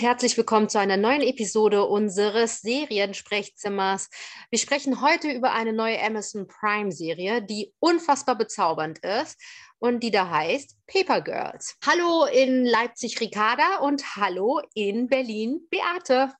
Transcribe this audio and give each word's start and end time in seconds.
und 0.00 0.06
herzlich 0.06 0.38
willkommen 0.38 0.70
zu 0.70 0.78
einer 0.78 0.96
neuen 0.96 1.20
Episode 1.20 1.84
unseres 1.84 2.62
Seriensprechzimmers. 2.62 4.08
Wir 4.48 4.58
sprechen 4.58 5.02
heute 5.02 5.30
über 5.30 5.52
eine 5.52 5.74
neue 5.74 6.02
Amazon 6.02 6.46
Prime-Serie, 6.46 7.42
die 7.42 7.74
unfassbar 7.80 8.38
bezaubernd 8.38 9.00
ist 9.00 9.38
und 9.78 10.02
die 10.02 10.10
da 10.10 10.30
heißt 10.30 10.78
Paper 10.86 11.20
Girls. 11.20 11.76
Hallo 11.84 12.24
in 12.24 12.64
Leipzig 12.64 13.20
Ricarda 13.20 13.80
und 13.80 14.16
hallo 14.16 14.62
in 14.72 15.06
Berlin 15.08 15.66
Beate. 15.68 16.32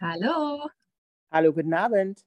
Hallo. 0.00 0.70
Hallo, 1.30 1.52
guten 1.52 1.74
Abend. 1.74 2.22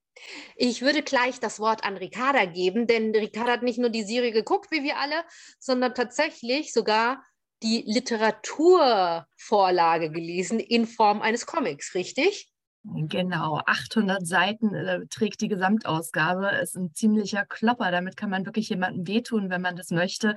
Ich 0.56 0.84
würde 0.84 1.02
gleich 1.02 1.40
das 1.40 1.60
Wort 1.60 1.84
an 1.84 1.98
Ricarda 1.98 2.46
geben, 2.46 2.86
denn 2.86 3.16
Ricarda 3.16 3.54
hat 3.54 3.64
nicht 3.64 3.80
nur 3.80 3.90
die 3.90 4.04
Serie 4.04 4.32
geguckt, 4.32 4.70
wie 4.70 4.84
wir 4.84 5.00
alle, 5.00 5.24
sondern 5.58 5.96
tatsächlich 5.96 6.72
sogar 6.72 7.24
die 7.64 7.84
Literaturvorlage 7.86 10.12
gelesen 10.12 10.60
in 10.60 10.86
Form 10.88 11.22
eines 11.22 11.46
Comics, 11.46 11.96
richtig? 11.96 12.52
Genau, 12.84 13.62
800 13.64 14.26
Seiten 14.26 14.74
äh, 14.74 15.06
trägt 15.08 15.42
die 15.42 15.50
Gesamtausgabe. 15.50 16.48
Ist 16.64 16.76
ein 16.76 16.96
ziemlicher 16.96 17.46
Klopper. 17.46 17.92
Damit 17.92 18.18
kann 18.18 18.32
man 18.32 18.48
wirklich 18.48 18.70
jemandem 18.70 19.08
wehtun, 19.08 19.52
wenn 19.52 19.62
man 19.62 19.76
das 19.76 19.92
möchte. 19.92 20.34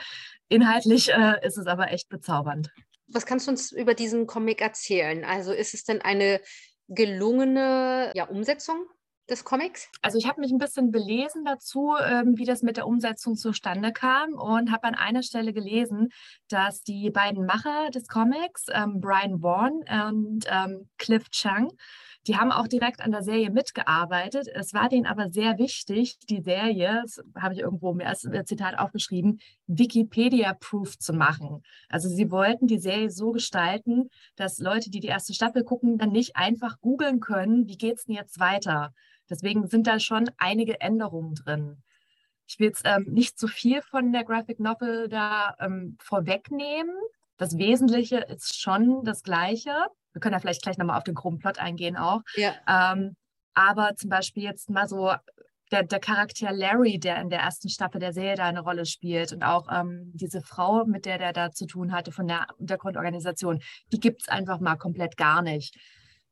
Inhaltlich 0.48 1.10
äh, 1.10 1.38
ist 1.46 1.56
es 1.56 1.66
aber 1.66 1.90
echt 1.90 2.10
bezaubernd. 2.10 2.70
Was 3.08 3.24
kannst 3.24 3.46
du 3.46 3.52
uns 3.52 3.72
über 3.72 3.94
diesen 3.94 4.26
Comic 4.26 4.60
erzählen? 4.60 5.24
Also 5.24 5.52
ist 5.52 5.72
es 5.72 5.84
denn 5.84 6.02
eine 6.02 6.42
gelungene 6.88 8.12
ja, 8.14 8.24
Umsetzung 8.24 8.84
des 9.28 9.44
Comics? 9.44 9.90
Also 10.02 10.18
ich 10.18 10.28
habe 10.28 10.40
mich 10.40 10.52
ein 10.52 10.58
bisschen 10.58 10.90
belesen 10.90 11.44
dazu, 11.44 11.94
ähm, 12.02 12.36
wie 12.36 12.44
das 12.44 12.62
mit 12.62 12.76
der 12.76 12.86
Umsetzung 12.86 13.36
zustande 13.36 13.92
kam 13.92 14.34
und 14.34 14.70
habe 14.70 14.84
an 14.84 14.94
einer 14.94 15.22
Stelle 15.22 15.52
gelesen, 15.52 16.10
dass 16.48 16.82
die 16.82 17.10
beiden 17.10 17.46
Macher 17.46 17.90
des 17.90 18.06
Comics, 18.06 18.66
ähm, 18.72 19.00
Brian 19.00 19.40
Bourne 19.40 19.80
und 20.08 20.44
ähm, 20.48 20.88
Cliff 20.98 21.28
Chang, 21.30 21.68
die 22.26 22.36
haben 22.36 22.52
auch 22.52 22.68
direkt 22.68 23.00
an 23.00 23.10
der 23.10 23.22
Serie 23.22 23.50
mitgearbeitet. 23.50 24.48
Es 24.54 24.72
war 24.72 24.88
denen 24.88 25.06
aber 25.06 25.30
sehr 25.30 25.58
wichtig, 25.58 26.18
die 26.30 26.40
Serie, 26.40 27.02
das 27.02 27.22
habe 27.36 27.54
ich 27.54 27.60
irgendwo 27.60 27.92
mir 27.92 28.06
als 28.06 28.28
Zitat 28.44 28.78
aufgeschrieben, 28.78 29.40
Wikipedia-proof 29.66 30.98
zu 30.98 31.12
machen. 31.12 31.62
Also 31.88 32.08
sie 32.08 32.30
wollten 32.30 32.66
die 32.66 32.78
Serie 32.78 33.10
so 33.10 33.32
gestalten, 33.32 34.08
dass 34.36 34.58
Leute, 34.58 34.90
die 34.90 35.00
die 35.00 35.08
erste 35.08 35.34
Staffel 35.34 35.64
gucken, 35.64 35.98
dann 35.98 36.12
nicht 36.12 36.36
einfach 36.36 36.80
googeln 36.80 37.20
können, 37.20 37.66
wie 37.68 37.76
geht 37.76 37.98
es 37.98 38.04
denn 38.04 38.14
jetzt 38.14 38.40
weiter? 38.40 38.94
Deswegen 39.28 39.66
sind 39.66 39.86
da 39.86 39.98
schon 39.98 40.30
einige 40.38 40.80
Änderungen 40.80 41.34
drin. 41.34 41.82
Ich 42.46 42.58
will 42.58 42.66
jetzt 42.68 42.82
ähm, 42.84 43.06
nicht 43.10 43.38
zu 43.38 43.48
viel 43.48 43.80
von 43.82 44.12
der 44.12 44.24
Graphic 44.24 44.60
Novel 44.60 45.08
da 45.08 45.56
ähm, 45.60 45.96
vorwegnehmen. 46.00 46.94
Das 47.36 47.56
Wesentliche 47.56 48.18
ist 48.18 48.60
schon 48.60 49.02
das 49.04 49.22
Gleiche. 49.22 49.72
Wir 50.14 50.20
können 50.20 50.32
ja 50.32 50.38
vielleicht 50.38 50.62
gleich 50.62 50.78
nochmal 50.78 50.96
auf 50.96 51.04
den 51.04 51.14
groben 51.14 51.38
Plot 51.38 51.58
eingehen 51.58 51.96
auch. 51.96 52.22
Ja. 52.36 52.54
Ähm, 52.66 53.16
aber 53.52 53.94
zum 53.96 54.10
Beispiel 54.10 54.44
jetzt 54.44 54.70
mal 54.70 54.88
so 54.88 55.12
der, 55.70 55.82
der, 55.82 56.00
Charakter 56.00 56.52
Larry, 56.52 56.98
der 56.98 57.20
in 57.20 57.30
der 57.30 57.40
ersten 57.40 57.68
Staffel 57.68 58.00
der 58.00 58.12
Serie 58.12 58.36
da 58.36 58.44
eine 58.44 58.60
Rolle 58.60 58.86
spielt 58.86 59.32
und 59.32 59.42
auch 59.42 59.66
ähm, 59.70 60.12
diese 60.14 60.40
Frau, 60.40 60.84
mit 60.84 61.04
der 61.04 61.18
der 61.18 61.32
da 61.32 61.50
zu 61.50 61.66
tun 61.66 61.92
hatte 61.92 62.12
von 62.12 62.26
der 62.28 62.46
Untergrundorganisation, 62.58 63.60
die 63.92 64.00
gibt 64.00 64.22
es 64.22 64.28
einfach 64.28 64.60
mal 64.60 64.76
komplett 64.76 65.16
gar 65.16 65.42
nicht 65.42 65.76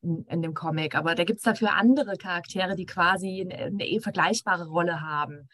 in, 0.02 0.24
in 0.28 0.42
dem 0.42 0.54
Comic. 0.54 0.94
Aber 0.94 1.14
da 1.14 1.24
gibt 1.24 1.38
es 1.38 1.44
dafür 1.44 1.74
andere 1.74 2.16
Charaktere, 2.16 2.76
die 2.76 2.86
quasi 2.86 3.40
eine, 3.40 3.64
eine 3.64 3.86
eh 3.86 4.00
vergleichbare 4.00 4.66
Rolle 4.66 5.00
haben. 5.00 5.48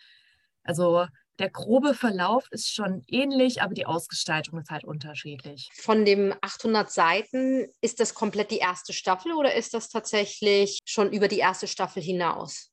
Also 0.68 1.06
der 1.38 1.48
grobe 1.48 1.94
Verlauf 1.94 2.46
ist 2.50 2.70
schon 2.74 3.02
ähnlich, 3.06 3.62
aber 3.62 3.72
die 3.72 3.86
Ausgestaltung 3.86 4.60
ist 4.60 4.70
halt 4.70 4.84
unterschiedlich. 4.84 5.70
Von 5.72 6.04
den 6.04 6.34
800 6.42 6.92
Seiten, 6.92 7.66
ist 7.80 8.00
das 8.00 8.12
komplett 8.12 8.50
die 8.50 8.58
erste 8.58 8.92
Staffel 8.92 9.32
oder 9.32 9.54
ist 9.54 9.72
das 9.72 9.88
tatsächlich 9.88 10.78
schon 10.84 11.10
über 11.10 11.26
die 11.26 11.38
erste 11.38 11.68
Staffel 11.68 12.02
hinaus? 12.02 12.70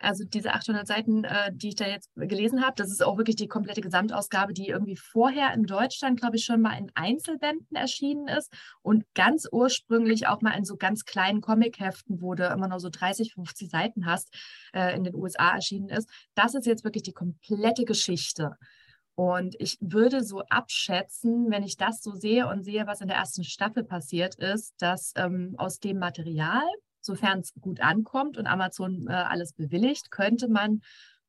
Also 0.00 0.24
diese 0.24 0.52
800 0.52 0.86
Seiten, 0.86 1.24
äh, 1.24 1.50
die 1.52 1.68
ich 1.68 1.74
da 1.74 1.86
jetzt 1.86 2.10
gelesen 2.14 2.64
habe, 2.64 2.74
das 2.76 2.90
ist 2.90 3.02
auch 3.02 3.16
wirklich 3.16 3.36
die 3.36 3.48
komplette 3.48 3.80
Gesamtausgabe, 3.80 4.52
die 4.52 4.68
irgendwie 4.68 4.96
vorher 4.96 5.52
in 5.54 5.64
Deutschland, 5.64 6.20
glaube 6.20 6.36
ich, 6.36 6.44
schon 6.44 6.60
mal 6.60 6.78
in 6.78 6.92
Einzelbänden 6.94 7.76
erschienen 7.76 8.28
ist 8.28 8.52
und 8.82 9.04
ganz 9.14 9.48
ursprünglich 9.50 10.28
auch 10.28 10.40
mal 10.40 10.56
in 10.56 10.64
so 10.64 10.76
ganz 10.76 11.04
kleinen 11.04 11.40
Comicheften, 11.40 12.20
wo 12.20 12.34
du 12.34 12.46
immer 12.46 12.68
nur 12.68 12.80
so 12.80 12.90
30, 12.90 13.34
50 13.34 13.70
Seiten 13.70 14.06
hast, 14.06 14.32
äh, 14.72 14.94
in 14.94 15.04
den 15.04 15.14
USA 15.14 15.54
erschienen 15.54 15.88
ist. 15.88 16.08
Das 16.34 16.54
ist 16.54 16.66
jetzt 16.66 16.84
wirklich 16.84 17.02
die 17.02 17.12
komplette 17.12 17.84
Geschichte. 17.84 18.56
Und 19.18 19.56
ich 19.58 19.78
würde 19.80 20.22
so 20.22 20.42
abschätzen, 20.48 21.50
wenn 21.50 21.64
ich 21.64 21.76
das 21.76 22.04
so 22.04 22.14
sehe 22.14 22.46
und 22.46 22.62
sehe, 22.62 22.86
was 22.86 23.00
in 23.00 23.08
der 23.08 23.16
ersten 23.16 23.42
Staffel 23.42 23.82
passiert 23.82 24.36
ist, 24.36 24.74
dass 24.78 25.12
ähm, 25.16 25.56
aus 25.58 25.80
dem 25.80 25.98
Material, 25.98 26.62
sofern 27.00 27.40
es 27.40 27.52
gut 27.60 27.80
ankommt 27.80 28.36
und 28.36 28.46
Amazon 28.46 29.06
äh, 29.08 29.12
alles 29.12 29.52
bewilligt, 29.52 30.10
könnte 30.10 30.48
man 30.48 30.82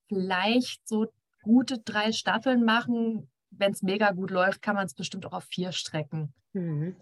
vielleicht 0.08 0.88
so 0.88 1.08
gute 1.44 1.80
drei 1.80 2.12
Staffeln 2.12 2.64
machen. 2.64 3.30
Wenn 3.52 3.72
es 3.72 3.82
mega 3.82 4.12
gut 4.12 4.32
läuft, 4.32 4.62
kann 4.62 4.76
man 4.76 4.86
es 4.86 4.94
bestimmt 4.94 5.26
auch 5.26 5.34
auf 5.34 5.46
vier 5.46 5.72
strecken. 5.72 6.34
Mhm. 6.54 6.96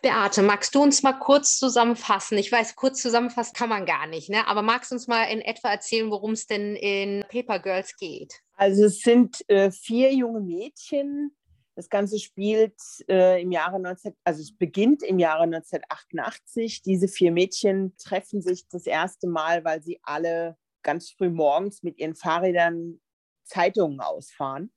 Beate, 0.00 0.42
magst 0.42 0.74
du 0.74 0.82
uns 0.82 1.02
mal 1.02 1.12
kurz 1.12 1.56
zusammenfassen? 1.56 2.36
Ich 2.38 2.50
weiß, 2.50 2.74
kurz 2.74 3.00
zusammenfassen 3.00 3.54
kann 3.54 3.68
man 3.68 3.86
gar 3.86 4.06
nicht, 4.08 4.28
ne? 4.28 4.46
aber 4.48 4.62
magst 4.62 4.90
du 4.90 4.96
uns 4.96 5.06
mal 5.06 5.24
in 5.24 5.40
etwa 5.40 5.70
erzählen, 5.70 6.10
worum 6.10 6.32
es 6.32 6.46
denn 6.46 6.74
in 6.74 7.24
Paper 7.28 7.60
Girls 7.60 7.96
geht? 7.96 8.34
Also 8.56 8.86
es 8.86 9.00
sind 9.00 9.48
äh, 9.48 9.70
vier 9.70 10.12
junge 10.12 10.40
Mädchen, 10.40 11.32
das 11.74 11.88
Ganze 11.88 12.18
spielt 12.18 12.76
äh, 13.08 13.40
im 13.40 13.50
Jahre 13.50 13.80
19, 13.80 14.14
also 14.24 14.42
es 14.42 14.56
beginnt 14.56 15.02
im 15.02 15.18
Jahre 15.18 15.44
1988. 15.44 16.82
Diese 16.82 17.08
vier 17.08 17.32
Mädchen 17.32 17.96
treffen 17.96 18.42
sich 18.42 18.68
das 18.68 18.86
erste 18.86 19.26
Mal, 19.26 19.64
weil 19.64 19.82
sie 19.82 19.98
alle 20.02 20.58
ganz 20.82 21.10
früh 21.10 21.30
morgens 21.30 21.82
mit 21.82 21.98
ihren 21.98 22.14
Fahrrädern 22.14 23.00
Zeitungen 23.44 24.00
ausfahren. 24.00 24.72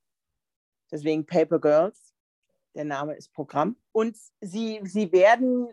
Deswegen 0.92 1.26
Paper 1.26 1.60
Girls. 1.60 2.14
Der 2.76 2.86
Name 2.86 3.16
ist 3.16 3.34
Programm. 3.34 3.78
Und 3.92 4.18
sie, 4.42 4.80
sie 4.84 5.12
werden, 5.12 5.68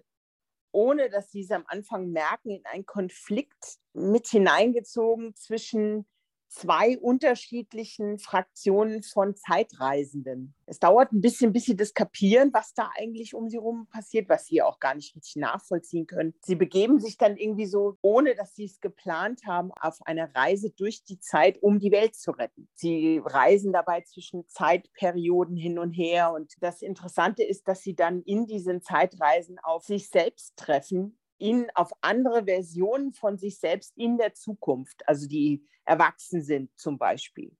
ohne 0.73 1.11
dass 1.11 1.31
sie 1.31 1.43
es 1.43 1.51
am 1.51 1.65
Anfang 1.67 2.11
merken, 2.11 2.51
in 2.51 2.65
einen 2.67 2.87
Konflikt 2.87 3.79
mit 3.93 4.29
hineingezogen 4.29 5.35
zwischen 5.35 6.07
zwei 6.53 6.99
unterschiedlichen 6.99 8.19
Fraktionen 8.19 9.03
von 9.03 9.35
Zeitreisenden. 9.35 10.55
Es 10.67 10.79
dauert 10.79 11.13
ein 11.13 11.21
bisschen, 11.21 11.53
bis 11.53 11.65
sie 11.65 11.77
das 11.77 11.95
kapieren, 11.95 12.51
was 12.53 12.75
da 12.75 12.91
eigentlich 12.97 13.35
um 13.35 13.49
sie 13.49 13.57
herum 13.57 13.87
passiert, 13.91 14.29
was 14.29 14.47
sie 14.47 14.63
auch 14.63 14.79
gar 14.79 14.95
nicht 14.95 15.15
richtig 15.17 15.37
nachvollziehen 15.37 16.07
können. 16.07 16.35
Sie 16.43 16.55
begeben 16.55 17.01
sich 17.01 17.17
dann 17.17 17.37
irgendwie 17.37 17.67
so, 17.67 17.97
ohne 18.03 18.35
dass 18.35 18.55
sie 18.55 18.65
es 18.65 18.81
geplant 18.81 19.43
haben, 19.47 19.71
auf 19.81 19.99
eine 20.03 20.35
Reise 20.35 20.71
durch 20.71 21.05
die 21.05 21.19
Zeit, 21.19 21.63
um 21.63 21.79
die 21.79 21.91
Welt 21.91 22.15
zu 22.15 22.33
retten. 22.33 22.69
Sie 22.75 23.21
reisen 23.25 23.73
dabei 23.73 24.03
zwischen 24.03 24.47
Zeitperioden 24.49 25.57
hin 25.57 25.79
und 25.79 25.93
her. 25.93 26.33
Und 26.33 26.55
das 26.61 26.83
Interessante 26.83 27.43
ist, 27.43 27.67
dass 27.67 27.83
sie 27.83 27.95
dann 27.95 28.23
in 28.23 28.47
diesen 28.47 28.83
Zeitreisen 28.83 29.59
auf 29.59 29.85
sich 29.85 30.09
selbst 30.11 30.57
treffen 30.57 31.19
in, 31.43 31.69
auf 31.75 31.91
andere 32.03 32.45
Versionen 32.45 33.13
von 33.13 33.37
sich 33.37 33.59
selbst 33.59 33.93
in 33.97 34.17
der 34.17 34.33
Zukunft, 34.33 35.03
also 35.09 35.27
die 35.27 35.67
erwachsen 35.85 36.41
sind 36.41 36.71
zum 36.79 36.99
Beispiel. 36.99 37.57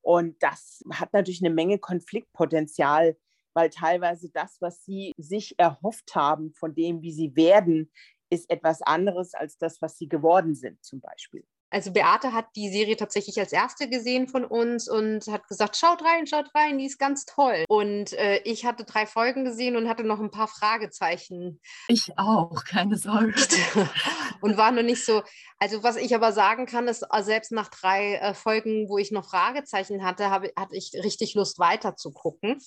Und 0.00 0.40
das 0.40 0.84
hat 0.92 1.12
natürlich 1.12 1.44
eine 1.44 1.52
Menge 1.52 1.80
Konfliktpotenzial, 1.80 3.16
weil 3.52 3.70
teilweise 3.70 4.30
das, 4.30 4.58
was 4.60 4.84
sie 4.84 5.12
sich 5.16 5.58
erhofft 5.58 6.14
haben 6.14 6.52
von 6.52 6.76
dem, 6.76 7.02
wie 7.02 7.12
sie 7.12 7.34
werden, 7.34 7.90
ist 8.30 8.48
etwas 8.48 8.80
anderes 8.82 9.34
als 9.34 9.58
das, 9.58 9.82
was 9.82 9.98
sie 9.98 10.08
geworden 10.08 10.54
sind 10.54 10.84
zum 10.84 11.00
Beispiel 11.00 11.44
also 11.70 11.92
Beate 11.92 12.32
hat 12.32 12.46
die 12.54 12.70
Serie 12.70 12.96
tatsächlich 12.96 13.38
als 13.38 13.52
erste 13.52 13.88
gesehen 13.88 14.28
von 14.28 14.44
uns 14.44 14.88
und 14.88 15.26
hat 15.26 15.48
gesagt, 15.48 15.76
schaut 15.76 16.02
rein, 16.02 16.26
schaut 16.26 16.54
rein, 16.54 16.78
die 16.78 16.86
ist 16.86 16.98
ganz 16.98 17.24
toll. 17.24 17.64
Und 17.68 18.12
äh, 18.12 18.38
ich 18.44 18.64
hatte 18.64 18.84
drei 18.84 19.06
Folgen 19.06 19.44
gesehen 19.44 19.76
und 19.76 19.88
hatte 19.88 20.04
noch 20.04 20.20
ein 20.20 20.30
paar 20.30 20.48
Fragezeichen. 20.48 21.60
Ich 21.88 22.16
auch, 22.16 22.64
keine 22.64 22.96
Sorge. 22.96 23.34
und 24.40 24.56
war 24.56 24.70
noch 24.70 24.82
nicht 24.82 25.04
so, 25.04 25.22
also 25.58 25.82
was 25.82 25.96
ich 25.96 26.14
aber 26.14 26.32
sagen 26.32 26.66
kann, 26.66 26.86
ist, 26.88 27.04
äh, 27.10 27.22
selbst 27.22 27.52
nach 27.52 27.68
drei 27.68 28.14
äh, 28.14 28.34
Folgen, 28.34 28.88
wo 28.88 28.98
ich 28.98 29.10
noch 29.10 29.28
Fragezeichen 29.28 30.04
hatte, 30.04 30.30
habe, 30.30 30.52
hatte 30.56 30.76
ich 30.76 30.92
richtig 31.02 31.34
Lust 31.34 31.58
weiter 31.58 31.96
zu 31.96 32.12
gucken. 32.12 32.58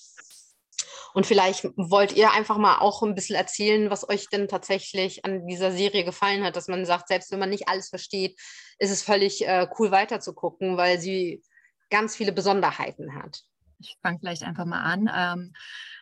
Und 1.14 1.26
vielleicht 1.26 1.64
wollt 1.76 2.12
ihr 2.12 2.32
einfach 2.32 2.58
mal 2.58 2.78
auch 2.78 3.02
ein 3.02 3.14
bisschen 3.14 3.36
erzählen, 3.36 3.90
was 3.90 4.08
euch 4.08 4.28
denn 4.28 4.48
tatsächlich 4.48 5.24
an 5.24 5.46
dieser 5.46 5.72
Serie 5.72 6.04
gefallen 6.04 6.44
hat, 6.44 6.56
dass 6.56 6.68
man 6.68 6.84
sagt, 6.84 7.08
selbst 7.08 7.30
wenn 7.32 7.38
man 7.38 7.50
nicht 7.50 7.68
alles 7.68 7.88
versteht, 7.88 8.38
ist 8.78 8.90
es 8.90 9.02
völlig 9.02 9.46
äh, 9.46 9.66
cool 9.78 9.90
weiterzugucken, 9.90 10.76
weil 10.76 10.98
sie 10.98 11.42
ganz 11.90 12.16
viele 12.16 12.32
Besonderheiten 12.32 13.14
hat. 13.14 13.42
Ich 13.78 13.96
fange 14.02 14.18
vielleicht 14.20 14.42
einfach 14.42 14.66
mal 14.66 14.82
an. 14.82 15.10
Ähm, 15.12 15.52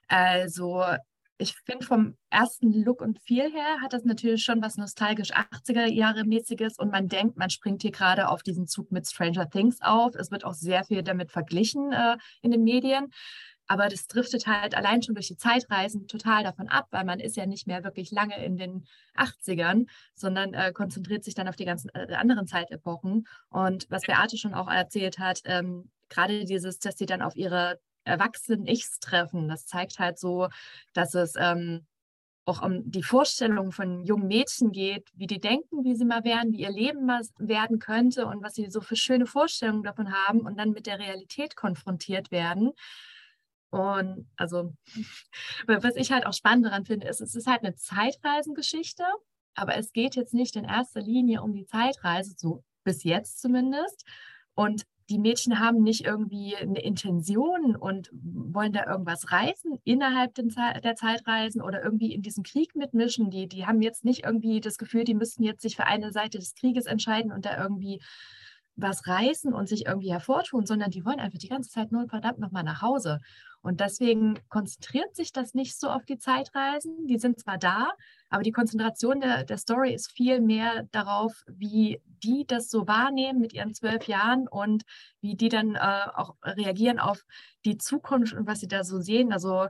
also 0.09 0.83
ich 1.39 1.55
finde 1.65 1.87
vom 1.87 2.17
ersten 2.31 2.73
Look 2.73 3.01
und 3.01 3.21
Feel 3.21 3.51
her 3.53 3.81
hat 3.81 3.93
das 3.93 4.05
natürlich 4.05 4.43
schon 4.43 4.61
was 4.61 4.77
nostalgisch 4.77 5.33
80er 5.33 5.87
Jahre 5.87 6.25
mäßiges 6.25 6.79
und 6.79 6.91
man 6.91 7.09
denkt, 7.09 7.37
man 7.37 7.49
springt 7.49 7.83
hier 7.83 7.93
gerade 7.93 8.29
auf 8.29 8.43
diesen 8.43 8.67
Zug 8.67 8.91
mit 8.91 9.09
Stranger 9.09 9.49
Things 9.49 9.81
auf. 9.81 10.17
Es 10.17 10.33
wird 10.33 10.45
auch 10.45 10.55
sehr 10.55 10.85
viel 10.85 11.05
damit 11.05 11.31
verglichen 11.31 11.93
äh, 11.93 12.17
in 12.43 12.51
den 12.51 12.65
Medien. 12.65 13.13
Aber 13.69 13.89
das 13.89 14.07
driftet 14.07 14.47
halt 14.47 14.75
allein 14.75 15.03
schon 15.03 15.15
durch 15.15 15.29
die 15.29 15.37
Zeitreisen 15.37 16.09
total 16.09 16.43
davon 16.43 16.69
ab, 16.69 16.89
weil 16.91 17.05
man 17.05 17.21
ist 17.21 17.37
ja 17.37 17.47
nicht 17.47 17.67
mehr 17.67 17.85
wirklich 17.85 18.11
lange 18.11 18.43
in 18.43 18.57
den 18.57 18.87
80ern, 19.15 19.87
sondern 20.15 20.55
äh, 20.55 20.73
konzentriert 20.73 21.23
sich 21.23 21.35
dann 21.35 21.49
auf 21.49 21.57
die 21.57 21.67
ganzen 21.67 21.91
äh, 21.95 22.15
anderen 22.15 22.47
Zeitepochen. 22.47 23.27
Und 23.51 23.87
was 23.91 24.03
Beate 24.03 24.39
schon 24.39 24.55
auch 24.55 24.69
erzählt 24.69 25.19
hat, 25.19 25.43
ähm, 25.45 25.91
gerade 26.09 26.47
dieses, 26.47 26.79
dass 26.79 26.97
sie 26.97 27.07
dann 27.07 27.21
auf 27.21 27.37
ihre 27.37 27.79
erwachsenen 28.05 28.67
Ichs 28.67 29.01
treffen, 29.01 29.49
das 29.49 29.67
zeigt 29.67 29.99
halt 29.99 30.19
so, 30.19 30.49
dass 30.95 31.15
es 31.15 31.35
ähm, 31.37 31.87
auch 32.47 32.63
um 32.63 32.91
die 32.91 33.03
Vorstellung 33.03 33.73
von 33.73 34.03
jungen 34.05 34.27
Mädchen 34.27 34.73
geht, 34.73 35.07
wie 35.13 35.27
die 35.27 35.41
denken, 35.41 35.85
wie 35.85 35.95
sie 35.95 36.07
mal 36.07 36.25
werden, 36.25 36.53
wie 36.53 36.63
ihr 36.63 36.71
Leben 36.71 37.05
mal 37.05 37.21
werden 37.37 37.79
könnte 37.79 38.27
und 38.27 38.43
was 38.43 38.55
sie 38.55 38.71
so 38.71 38.81
für 38.81 38.97
schöne 38.97 39.27
Vorstellungen 39.27 39.83
davon 39.83 40.13
haben 40.13 40.41
und 40.41 40.59
dann 40.59 40.71
mit 40.71 40.87
der 40.87 40.99
Realität 40.99 41.55
konfrontiert 41.55 42.31
werden. 42.31 42.73
Und 43.71 44.27
also, 44.37 44.75
was 45.67 45.97
ich 45.97 46.11
halt 46.11 46.27
auch 46.27 46.33
spannend 46.33 46.67
daran 46.67 46.85
finde, 46.85 47.07
ist, 47.07 47.21
es 47.21 47.35
ist 47.35 47.47
halt 47.47 47.63
eine 47.63 47.75
Zeitreisengeschichte, 47.75 49.05
aber 49.55 49.77
es 49.77 49.93
geht 49.93 50.17
jetzt 50.17 50.35
nicht 50.35 50.57
in 50.57 50.65
erster 50.65 51.01
Linie 51.01 51.43
um 51.43 51.53
die 51.53 51.67
Zeitreise, 51.67 52.35
so 52.37 52.65
bis 52.85 53.05
jetzt 53.05 53.41
zumindest. 53.41 54.05
Und 54.55 54.85
die 55.11 55.19
Mädchen 55.19 55.59
haben 55.59 55.83
nicht 55.83 56.05
irgendwie 56.05 56.57
eine 56.57 56.81
Intention 56.81 57.77
und 57.77 58.11
wollen 58.13 58.73
da 58.73 58.87
irgendwas 58.87 59.33
reißen 59.33 59.79
innerhalb 59.85 60.35
der 60.35 60.95
Zeitreisen 60.97 61.63
oder 61.63 61.83
irgendwie 61.83 62.13
in 62.13 62.23
diesem 62.23 62.43
Krieg 62.43 62.77
mitmischen. 62.77 63.31
Die, 63.31 63.49
die 63.49 63.67
haben 63.67 63.81
jetzt 63.81 64.05
nicht 64.05 64.25
irgendwie 64.25 64.61
das 64.61 64.77
Gefühl, 64.77 65.05
die 65.05 65.15
müssten 65.15 65.43
jetzt 65.43 65.63
sich 65.63 65.77
für 65.77 65.85
eine 65.85 66.13
Seite 66.13 66.39
des 66.39 66.55
Krieges 66.55 66.87
entscheiden 66.87 67.33
und 67.33 67.47
da 67.47 67.61
irgendwie 67.63 68.03
was 68.79 69.07
reißen 69.07 69.53
und 69.53 69.69
sich 69.69 69.87
irgendwie 69.87 70.13
hervortun, 70.13 70.65
sondern 70.65 70.91
die 70.91 71.05
wollen 71.05 71.19
einfach 71.19 71.39
die 71.39 71.49
ganze 71.49 71.71
Zeit 71.71 71.91
nur 71.91 72.09
verdammt 72.09 72.39
nochmal 72.39 72.63
nach 72.63 72.81
Hause. 72.81 73.19
Und 73.61 73.81
deswegen 73.81 74.39
konzentriert 74.49 75.17
sich 75.17 75.33
das 75.33 75.53
nicht 75.53 75.79
so 75.79 75.89
auf 75.91 76.05
die 76.05 76.17
Zeitreisen. 76.17 77.07
Die 77.07 77.19
sind 77.19 77.41
zwar 77.41 77.59
da, 77.59 77.91
aber 78.31 78.45
die 78.45 78.53
Konzentration 78.53 79.21
der, 79.21 79.45
der 79.45 79.59
Story 79.59 79.93
ist 79.93 80.13
viel 80.13 80.41
mehr 80.41 80.85
darauf, 80.93 81.43
wie 81.49 82.01
die 82.23 82.47
das 82.47 82.71
so 82.71 82.87
wahrnehmen 82.87 83.41
mit 83.41 83.53
ihren 83.53 83.75
zwölf 83.75 84.05
Jahren 84.05 84.47
und 84.47 84.85
wie 85.21 85.35
die 85.35 85.49
dann 85.49 85.75
äh, 85.75 86.07
auch 86.15 86.37
reagieren 86.45 87.01
auf 87.01 87.25
die 87.65 87.79
Zukunft 87.79 88.33
und 88.33 88.47
was 88.47 88.61
sie 88.61 88.69
da 88.69 88.85
so 88.85 89.01
sehen. 89.01 89.33
Also 89.33 89.67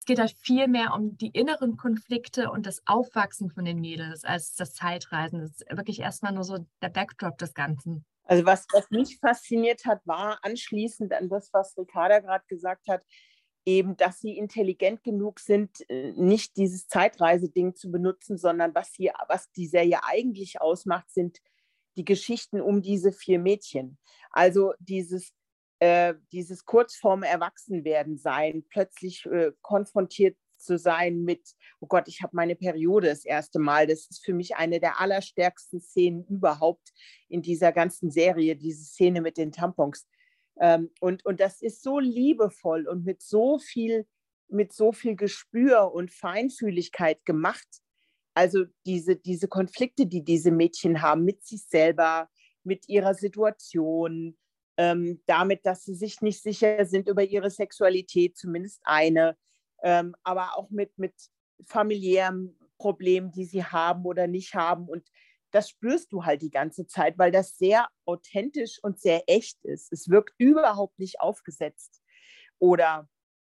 es 0.00 0.06
geht 0.06 0.20
halt 0.20 0.32
viel 0.32 0.66
mehr 0.66 0.94
um 0.94 1.18
die 1.18 1.28
inneren 1.28 1.76
Konflikte 1.76 2.50
und 2.50 2.64
das 2.64 2.80
Aufwachsen 2.86 3.50
von 3.50 3.66
den 3.66 3.78
Mädels 3.80 4.24
als 4.24 4.54
das 4.54 4.72
Zeitreisen. 4.72 5.40
Das 5.40 5.50
ist 5.50 5.64
wirklich 5.70 6.00
erstmal 6.00 6.32
nur 6.32 6.44
so 6.44 6.66
der 6.80 6.88
Backdrop 6.88 7.36
des 7.36 7.52
Ganzen. 7.52 8.06
Also 8.28 8.44
was, 8.44 8.66
was 8.72 8.90
mich 8.90 9.18
fasziniert 9.18 9.86
hat, 9.86 10.06
war 10.06 10.38
anschließend 10.42 11.14
an 11.14 11.30
das, 11.30 11.50
was 11.52 11.76
Ricarda 11.78 12.18
gerade 12.20 12.44
gesagt 12.46 12.86
hat, 12.86 13.02
eben, 13.64 13.96
dass 13.96 14.20
sie 14.20 14.36
intelligent 14.36 15.02
genug 15.02 15.40
sind, 15.40 15.88
äh, 15.88 16.12
nicht 16.12 16.56
dieses 16.56 16.88
Zeitreiseding 16.88 17.74
zu 17.74 17.90
benutzen, 17.90 18.36
sondern 18.36 18.74
was, 18.74 18.92
hier, 18.94 19.14
was 19.28 19.50
die 19.52 19.66
Serie 19.66 20.00
eigentlich 20.04 20.60
ausmacht, 20.60 21.10
sind 21.10 21.38
die 21.96 22.04
Geschichten 22.04 22.60
um 22.60 22.82
diese 22.82 23.12
vier 23.12 23.38
Mädchen. 23.38 23.98
Also 24.30 24.74
dieses, 24.78 25.32
äh, 25.80 26.14
dieses 26.30 26.66
kurz 26.66 26.96
vorm 26.96 27.22
Erwachsenwerden 27.22 28.18
sein, 28.18 28.62
plötzlich 28.68 29.24
äh, 29.24 29.52
konfrontiert 29.62 30.36
zu 30.58 30.78
sein 30.78 31.22
mit, 31.22 31.54
oh 31.80 31.86
Gott, 31.86 32.08
ich 32.08 32.22
habe 32.22 32.36
meine 32.36 32.56
Periode 32.56 33.08
das 33.08 33.24
erste 33.24 33.58
Mal. 33.58 33.86
Das 33.86 34.06
ist 34.10 34.24
für 34.24 34.34
mich 34.34 34.56
eine 34.56 34.80
der 34.80 35.00
allerstärksten 35.00 35.80
Szenen 35.80 36.24
überhaupt 36.26 36.92
in 37.28 37.42
dieser 37.42 37.72
ganzen 37.72 38.10
Serie, 38.10 38.56
diese 38.56 38.84
Szene 38.84 39.20
mit 39.20 39.36
den 39.36 39.52
Tampons. 39.52 40.06
Ähm, 40.60 40.90
und, 41.00 41.24
und 41.24 41.40
das 41.40 41.62
ist 41.62 41.82
so 41.82 41.98
liebevoll 41.98 42.86
und 42.86 43.04
mit 43.04 43.22
so 43.22 43.58
viel, 43.58 44.06
mit 44.48 44.72
so 44.72 44.92
viel 44.92 45.16
Gespür 45.16 45.92
und 45.92 46.12
Feinfühligkeit 46.12 47.24
gemacht. 47.24 47.68
Also 48.34 48.64
diese, 48.86 49.16
diese 49.16 49.48
Konflikte, 49.48 50.06
die 50.06 50.24
diese 50.24 50.50
Mädchen 50.50 51.02
haben 51.02 51.24
mit 51.24 51.44
sich 51.44 51.64
selber, 51.66 52.28
mit 52.64 52.88
ihrer 52.88 53.14
Situation, 53.14 54.36
ähm, 54.76 55.20
damit, 55.26 55.66
dass 55.66 55.84
sie 55.84 55.94
sich 55.94 56.22
nicht 56.22 56.40
sicher 56.40 56.86
sind 56.86 57.08
über 57.08 57.24
ihre 57.24 57.50
Sexualität, 57.50 58.36
zumindest 58.36 58.80
eine, 58.84 59.36
ähm, 59.82 60.14
aber 60.22 60.56
auch 60.56 60.70
mit, 60.70 60.98
mit 60.98 61.14
familiären 61.64 62.56
Problemen, 62.78 63.32
die 63.32 63.44
sie 63.44 63.64
haben 63.64 64.04
oder 64.04 64.26
nicht 64.26 64.54
haben. 64.54 64.88
Und 64.88 65.10
das 65.50 65.70
spürst 65.70 66.12
du 66.12 66.24
halt 66.24 66.42
die 66.42 66.50
ganze 66.50 66.86
Zeit, 66.86 67.18
weil 67.18 67.32
das 67.32 67.56
sehr 67.56 67.88
authentisch 68.04 68.78
und 68.82 69.00
sehr 69.00 69.22
echt 69.26 69.64
ist. 69.64 69.92
Es 69.92 70.08
wirkt 70.08 70.34
überhaupt 70.38 70.98
nicht 70.98 71.20
aufgesetzt 71.20 72.02
oder, 72.58 73.08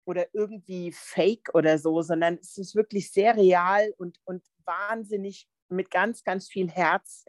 oder 0.05 0.27
irgendwie 0.33 0.91
fake 0.91 1.49
oder 1.53 1.77
so, 1.77 2.01
sondern 2.01 2.35
es 2.35 2.57
ist 2.57 2.75
wirklich 2.75 3.11
sehr 3.11 3.37
real 3.37 3.93
und, 3.97 4.19
und 4.25 4.43
wahnsinnig 4.65 5.47
mit 5.69 5.91
ganz, 5.91 6.23
ganz 6.23 6.47
viel 6.47 6.69
Herz, 6.69 7.25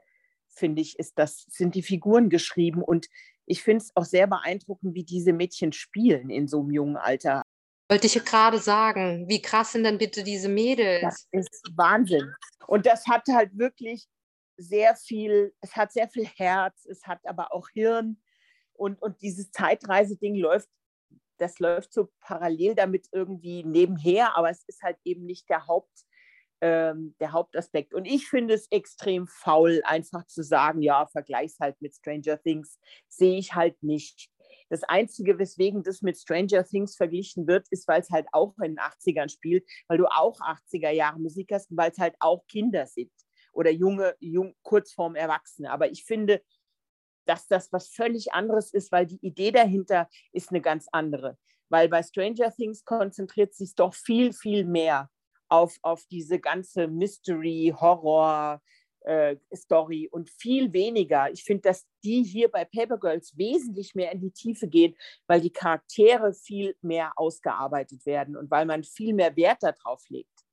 finde 0.48 0.82
ich, 0.82 0.98
ist 0.98 1.18
das, 1.18 1.46
sind 1.48 1.74
die 1.74 1.82
Figuren 1.82 2.28
geschrieben. 2.30 2.82
Und 2.82 3.08
ich 3.46 3.62
finde 3.62 3.84
es 3.84 3.96
auch 3.96 4.04
sehr 4.04 4.26
beeindruckend, 4.26 4.94
wie 4.94 5.04
diese 5.04 5.32
Mädchen 5.32 5.72
spielen 5.72 6.30
in 6.30 6.48
so 6.48 6.60
einem 6.60 6.70
jungen 6.70 6.96
Alter. 6.96 7.42
Wollte 7.88 8.06
ich 8.06 8.24
gerade 8.24 8.58
sagen, 8.58 9.28
wie 9.28 9.42
krass 9.42 9.72
sind 9.72 9.84
denn 9.84 9.98
bitte 9.98 10.22
diese 10.22 10.48
Mädels? 10.48 11.02
Das 11.02 11.28
ist 11.32 11.70
Wahnsinn. 11.76 12.32
Und 12.66 12.86
das 12.86 13.06
hat 13.06 13.26
halt 13.28 13.56
wirklich 13.58 14.06
sehr 14.56 14.96
viel, 14.96 15.54
es 15.60 15.76
hat 15.76 15.92
sehr 15.92 16.08
viel 16.08 16.26
Herz, 16.26 16.86
es 16.86 17.06
hat 17.06 17.20
aber 17.24 17.52
auch 17.52 17.68
Hirn. 17.70 18.20
Und, 18.72 19.00
und 19.02 19.20
dieses 19.20 19.50
Zeitreiseding 19.52 20.34
läuft, 20.34 20.68
das 21.38 21.58
läuft 21.58 21.92
so 21.92 22.10
parallel 22.20 22.74
damit 22.74 23.08
irgendwie 23.12 23.64
nebenher, 23.64 24.36
aber 24.36 24.50
es 24.50 24.64
ist 24.66 24.82
halt 24.82 24.98
eben 25.04 25.26
nicht 25.26 25.48
der 25.48 25.66
Haupt, 25.66 26.04
ähm, 26.60 27.14
der 27.20 27.32
Hauptaspekt. 27.32 27.92
Und 27.92 28.06
ich 28.06 28.28
finde 28.28 28.54
es 28.54 28.66
extrem 28.70 29.26
faul, 29.26 29.82
einfach 29.84 30.26
zu 30.26 30.42
sagen, 30.42 30.80
ja, 30.80 31.06
vergleich's 31.06 31.58
halt 31.60 31.80
mit 31.80 31.94
Stranger 31.94 32.40
Things, 32.40 32.78
sehe 33.08 33.38
ich 33.38 33.54
halt 33.54 33.82
nicht. 33.82 34.30
Das 34.74 34.82
Einzige, 34.82 35.38
weswegen 35.38 35.84
das 35.84 36.02
mit 36.02 36.18
Stranger 36.18 36.64
Things 36.64 36.96
verglichen 36.96 37.46
wird, 37.46 37.68
ist, 37.70 37.86
weil 37.86 38.00
es 38.00 38.10
halt 38.10 38.26
auch 38.32 38.58
in 38.58 38.74
den 38.74 38.78
80ern 38.80 39.28
spielt, 39.28 39.64
weil 39.86 39.98
du 39.98 40.06
auch 40.06 40.40
80er 40.40 40.90
Jahre 40.90 41.20
Musik 41.20 41.50
hast 41.52 41.70
und 41.70 41.76
weil 41.76 41.92
es 41.92 41.98
halt 41.98 42.16
auch 42.18 42.44
Kinder 42.48 42.84
sind 42.88 43.12
oder 43.52 43.70
junge, 43.70 44.16
jung, 44.18 44.56
kurz 44.62 44.90
vorm 44.92 45.14
Erwachsene. 45.14 45.70
Aber 45.70 45.92
ich 45.92 46.02
finde, 46.04 46.42
dass 47.24 47.46
das 47.46 47.72
was 47.72 47.86
völlig 47.86 48.32
anderes 48.32 48.74
ist, 48.74 48.90
weil 48.90 49.06
die 49.06 49.24
Idee 49.24 49.52
dahinter 49.52 50.08
ist 50.32 50.50
eine 50.50 50.60
ganz 50.60 50.88
andere. 50.90 51.38
Weil 51.68 51.88
bei 51.88 52.02
Stranger 52.02 52.50
Things 52.50 52.84
konzentriert 52.84 53.54
sich 53.54 53.76
doch 53.76 53.94
viel, 53.94 54.32
viel 54.32 54.64
mehr 54.64 55.08
auf, 55.48 55.78
auf 55.82 56.04
diese 56.10 56.40
ganze 56.40 56.88
Mystery, 56.88 57.72
Horror, 57.78 58.60
äh, 59.04 59.36
Story 59.54 60.08
und 60.10 60.30
viel 60.30 60.72
weniger. 60.72 61.30
Ich 61.30 61.44
finde, 61.44 61.62
dass 61.62 61.86
die 62.02 62.22
hier 62.22 62.50
bei 62.50 62.64
Paper 62.64 62.98
Girls 62.98 63.36
wesentlich 63.36 63.94
mehr 63.94 64.12
in 64.12 64.20
die 64.20 64.32
Tiefe 64.32 64.68
gehen, 64.68 64.94
weil 65.26 65.40
die 65.40 65.52
Charaktere 65.52 66.32
viel 66.32 66.76
mehr 66.82 67.12
ausgearbeitet 67.16 68.04
werden 68.06 68.36
und 68.36 68.50
weil 68.50 68.66
man 68.66 68.84
viel 68.84 69.14
mehr 69.14 69.36
Wert 69.36 69.62
darauf 69.62 70.02
legt. 70.08 70.44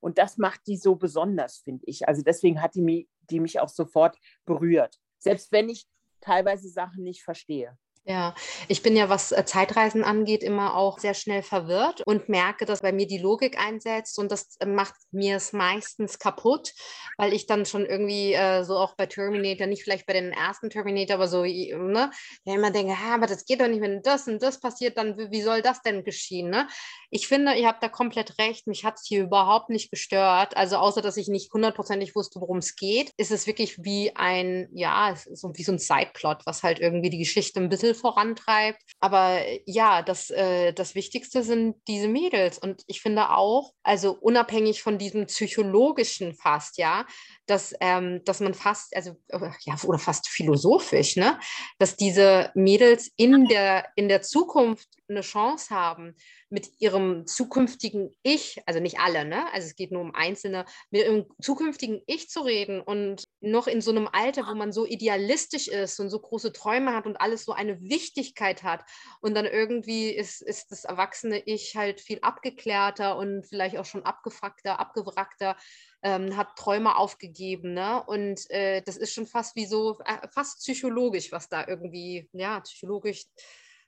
Und 0.00 0.18
das 0.18 0.38
macht 0.38 0.66
die 0.66 0.76
so 0.76 0.96
besonders, 0.96 1.58
finde 1.58 1.84
ich. 1.86 2.08
Also 2.08 2.22
deswegen 2.22 2.60
hat 2.62 2.74
die 2.74 3.08
die 3.30 3.40
mich 3.40 3.60
auch 3.60 3.68
sofort 3.68 4.18
berührt. 4.44 4.98
Selbst 5.18 5.52
wenn 5.52 5.68
ich 5.68 5.86
teilweise 6.20 6.68
Sachen 6.68 7.04
nicht 7.04 7.22
verstehe. 7.22 7.78
Ja, 8.04 8.34
ich 8.66 8.82
bin 8.82 8.96
ja, 8.96 9.10
was 9.10 9.30
äh, 9.30 9.44
Zeitreisen 9.44 10.04
angeht, 10.04 10.42
immer 10.42 10.74
auch 10.74 10.98
sehr 10.98 11.12
schnell 11.12 11.42
verwirrt 11.42 12.00
und 12.06 12.30
merke, 12.30 12.64
dass 12.64 12.80
bei 12.80 12.92
mir 12.92 13.06
die 13.06 13.18
Logik 13.18 13.58
einsetzt 13.60 14.18
und 14.18 14.32
das 14.32 14.56
äh, 14.58 14.66
macht 14.66 14.94
mir 15.12 15.36
es 15.36 15.52
meistens 15.52 16.18
kaputt, 16.18 16.72
weil 17.18 17.34
ich 17.34 17.46
dann 17.46 17.66
schon 17.66 17.84
irgendwie 17.84 18.32
äh, 18.32 18.64
so 18.64 18.78
auch 18.78 18.96
bei 18.96 19.04
Terminator, 19.04 19.66
nicht 19.66 19.84
vielleicht 19.84 20.06
bei 20.06 20.14
den 20.14 20.32
ersten 20.32 20.70
Terminator, 20.70 21.16
aber 21.16 21.28
so, 21.28 21.42
ne, 21.44 22.10
immer 22.44 22.70
denke, 22.70 22.94
ah, 22.94 23.14
aber 23.14 23.26
das 23.26 23.44
geht 23.44 23.60
doch 23.60 23.68
nicht, 23.68 23.82
wenn 23.82 24.02
das 24.02 24.26
und 24.26 24.42
das 24.42 24.60
passiert, 24.60 24.96
dann 24.96 25.18
wie 25.30 25.42
soll 25.42 25.60
das 25.60 25.82
denn 25.82 26.02
geschehen, 26.02 26.48
ne? 26.48 26.68
Ich 27.10 27.28
finde, 27.28 27.54
ihr 27.54 27.66
habt 27.66 27.82
da 27.82 27.88
komplett 27.88 28.38
recht, 28.38 28.66
mich 28.66 28.84
hat 28.84 28.96
es 28.96 29.06
hier 29.06 29.22
überhaupt 29.22 29.68
nicht 29.68 29.90
gestört, 29.90 30.56
also 30.56 30.76
außer, 30.76 31.02
dass 31.02 31.16
ich 31.16 31.28
nicht 31.28 31.52
hundertprozentig 31.52 32.14
wusste, 32.14 32.40
worum 32.40 32.58
es 32.58 32.76
geht, 32.76 33.10
ist 33.16 33.32
es 33.32 33.46
wirklich 33.46 33.82
wie 33.82 34.14
ein, 34.14 34.68
ja, 34.72 35.14
so 35.32 35.52
wie 35.54 35.64
so 35.64 35.72
ein 35.72 35.78
Sideplot, 35.78 36.46
was 36.46 36.62
halt 36.62 36.78
irgendwie 36.78 37.10
die 37.10 37.18
Geschichte 37.18 37.60
ein 37.60 37.68
bisschen 37.68 37.94
vorantreibt. 37.94 38.80
Aber 39.00 39.40
ja, 39.66 40.02
das, 40.02 40.30
äh, 40.30 40.72
das 40.72 40.94
Wichtigste 40.94 41.42
sind 41.42 41.76
diese 41.88 42.08
Mädels. 42.08 42.58
Und 42.58 42.82
ich 42.86 43.00
finde 43.02 43.30
auch, 43.30 43.72
also 43.82 44.12
unabhängig 44.12 44.82
von 44.82 44.98
diesem 44.98 45.26
psychologischen 45.26 46.34
fast, 46.34 46.78
ja, 46.78 47.06
dass, 47.50 47.74
ähm, 47.80 48.22
dass 48.24 48.40
man 48.40 48.54
fast, 48.54 48.94
also 48.94 49.16
ja, 49.64 49.76
oder 49.84 49.98
fast 49.98 50.28
philosophisch, 50.28 51.16
ne, 51.16 51.38
dass 51.78 51.96
diese 51.96 52.50
Mädels 52.54 53.10
in 53.16 53.46
der, 53.46 53.88
in 53.96 54.08
der 54.08 54.22
Zukunft 54.22 54.88
eine 55.08 55.22
Chance 55.22 55.74
haben, 55.74 56.14
mit 56.50 56.68
ihrem 56.78 57.26
zukünftigen 57.26 58.14
Ich, 58.22 58.60
also 58.66 58.80
nicht 58.80 58.98
alle, 58.98 59.24
ne? 59.24 59.52
Also 59.52 59.68
es 59.68 59.76
geht 59.76 59.92
nur 59.92 60.02
um 60.02 60.14
Einzelne, 60.14 60.64
mit 60.90 61.02
ihrem 61.02 61.26
zukünftigen 61.40 62.02
Ich 62.06 62.28
zu 62.28 62.40
reden 62.40 62.80
und 62.80 63.24
noch 63.40 63.66
in 63.66 63.80
so 63.80 63.90
einem 63.90 64.08
Alter, 64.10 64.46
wo 64.46 64.54
man 64.54 64.72
so 64.72 64.84
idealistisch 64.84 65.68
ist 65.68 65.98
und 66.00 66.10
so 66.10 66.18
große 66.18 66.52
Träume 66.52 66.92
hat 66.94 67.06
und 67.06 67.20
alles 67.20 67.44
so 67.44 67.52
eine 67.52 67.80
Wichtigkeit 67.80 68.62
hat. 68.62 68.84
Und 69.20 69.34
dann 69.34 69.46
irgendwie 69.46 70.10
ist, 70.10 70.42
ist 70.42 70.72
das 70.72 70.84
erwachsene 70.84 71.40
Ich 71.46 71.76
halt 71.76 72.00
viel 72.00 72.18
abgeklärter 72.22 73.16
und 73.16 73.46
vielleicht 73.46 73.76
auch 73.76 73.84
schon 73.84 74.04
abgefuckter, 74.04 74.80
abgewrackter 74.80 75.56
ähm, 76.02 76.36
hat 76.36 76.56
Träume 76.56 76.96
aufgegeben. 76.96 77.74
Ne? 77.74 78.02
Und 78.04 78.50
äh, 78.50 78.82
das 78.82 78.96
ist 78.96 79.12
schon 79.12 79.26
fast 79.26 79.56
wie 79.56 79.66
so, 79.66 79.98
äh, 80.00 80.28
fast 80.28 80.58
psychologisch, 80.60 81.32
was 81.32 81.48
da 81.48 81.66
irgendwie, 81.66 82.28
ja, 82.32 82.60
psychologisch, 82.60 83.26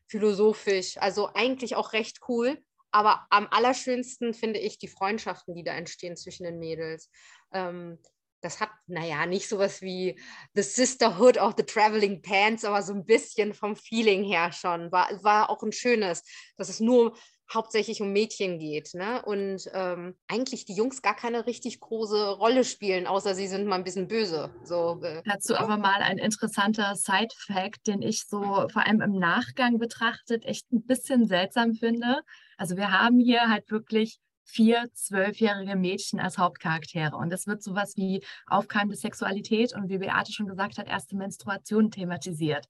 philosophisch, 0.07 0.99
also 0.99 1.31
eigentlich 1.35 1.75
auch 1.76 1.92
recht 1.92 2.21
cool. 2.28 2.62
Aber 2.90 3.26
am 3.31 3.49
allerschönsten 3.50 4.35
finde 4.35 4.61
ich 4.61 4.78
die 4.78 4.88
Freundschaften, 4.88 5.54
die 5.54 5.64
da 5.64 5.73
entstehen 5.73 6.16
zwischen 6.16 6.45
den 6.45 6.59
Mädels. 6.59 7.11
Ähm, 7.52 7.99
das 8.42 8.61
hat, 8.61 8.71
naja, 8.87 9.25
nicht 9.25 9.49
sowas 9.49 9.81
wie 9.81 10.21
The 10.54 10.62
Sisterhood 10.62 11.38
of 11.38 11.54
the 11.57 11.62
Traveling 11.62 12.21
Pants, 12.21 12.64
aber 12.64 12.83
so 12.83 12.92
ein 12.92 13.07
bisschen 13.07 13.54
vom 13.54 13.76
Feeling 13.76 14.25
her 14.25 14.52
schon. 14.52 14.92
War, 14.92 15.09
war 15.23 15.49
auch 15.49 15.62
ein 15.62 15.73
schönes, 15.73 16.25
dass 16.57 16.69
es 16.69 16.81
nur 16.81 17.16
hauptsächlich 17.55 18.01
um 18.01 18.13
Mädchen 18.13 18.59
geht. 18.59 18.95
Ne? 18.95 19.23
Und 19.23 19.71
ähm, 19.73 20.15
eigentlich 20.29 20.65
die 20.65 20.75
Jungs 20.75 21.03
gar 21.03 21.15
keine 21.15 21.47
richtig 21.47 21.81
große 21.81 22.31
Rolle 22.31 22.65
spielen, 22.65 23.07
außer 23.07 23.35
sie 23.35 23.49
sind 23.49 23.67
mal 23.67 23.77
ein 23.77 23.85
bisschen 23.85 24.09
böse. 24.09 24.51
So, 24.65 25.01
äh, 25.03 25.23
Dazu 25.25 25.57
aber 25.57 25.77
mal 25.77 26.01
ein 26.03 26.19
interessanter 26.19 26.95
Side-Fact, 26.95 27.87
den 27.87 28.03
ich 28.03 28.27
so 28.27 28.43
vor 28.43 28.87
allem 28.87 29.01
im 29.01 29.19
Nachgang 29.19 29.79
betrachtet 29.79 30.45
echt 30.45 30.71
ein 30.73 30.85
bisschen 30.85 31.27
seltsam 31.27 31.75
finde. 31.75 32.21
Also 32.57 32.77
wir 32.77 32.91
haben 32.91 33.19
hier 33.19 33.49
halt 33.49 33.71
wirklich 33.71 34.19
vier 34.45 34.89
zwölfjährige 34.93 35.77
Mädchen 35.77 36.21
als 36.21 36.39
Hauptcharaktere. 36.39 37.17
Und 37.17 37.33
es 37.33 37.47
wird 37.47 37.63
sowas 37.63 37.97
wie 37.97 38.25
aufkeimende 38.47 38.97
Sexualität 38.97 39.75
und 39.75 39.89
wie 39.89 39.99
Beate 39.99 40.33
schon 40.33 40.47
gesagt 40.47 40.79
hat, 40.79 40.89
erste 40.89 41.17
Menstruation 41.17 41.91
thematisiert. 41.91 42.67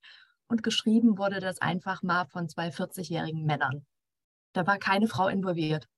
Und 0.49 0.63
geschrieben 0.63 1.19
wurde 1.19 1.41
das 1.41 1.61
einfach 1.61 2.03
mal 2.03 2.27
von 2.27 2.49
zwei 2.49 2.69
40-jährigen 2.69 3.45
Männern. 3.45 3.87
Da 4.53 4.67
war 4.67 4.79
keine 4.79 5.09
Frau 5.09 5.29
involviert. 5.29 5.89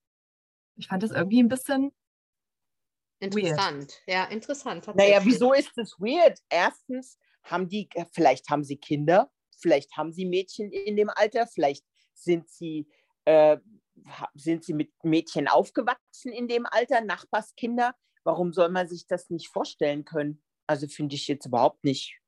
Ich 0.76 0.88
fand 0.88 1.02
das 1.02 1.10
irgendwie 1.10 1.42
ein 1.42 1.48
bisschen 1.48 1.92
interessant. 3.20 3.92
Weird. 3.92 4.02
Ja, 4.06 4.24
interessant. 4.24 4.86
Naja, 4.94 5.24
wieso 5.24 5.52
ist 5.52 5.76
es 5.78 5.92
weird? 5.98 6.38
Erstens 6.48 7.18
haben 7.42 7.68
die, 7.68 7.88
äh, 7.94 8.06
vielleicht 8.12 8.48
haben 8.50 8.64
sie 8.64 8.76
Kinder, 8.76 9.30
vielleicht 9.58 9.96
haben 9.96 10.12
sie 10.12 10.24
Mädchen 10.24 10.72
in 10.72 10.96
dem 10.96 11.10
Alter, 11.10 11.46
vielleicht 11.46 11.84
sind 12.14 12.48
sie, 12.48 12.88
äh, 13.24 13.58
sind 14.34 14.64
sie 14.64 14.74
mit 14.74 14.92
Mädchen 15.02 15.48
aufgewachsen 15.48 16.32
in 16.32 16.48
dem 16.48 16.66
Alter, 16.66 17.00
Nachbarskinder. 17.00 17.94
Warum 18.24 18.52
soll 18.52 18.70
man 18.70 18.88
sich 18.88 19.06
das 19.06 19.30
nicht 19.30 19.48
vorstellen 19.48 20.04
können? 20.04 20.42
Also 20.66 20.88
finde 20.88 21.14
ich 21.14 21.28
jetzt 21.28 21.46
überhaupt 21.46 21.84
nicht 21.84 22.18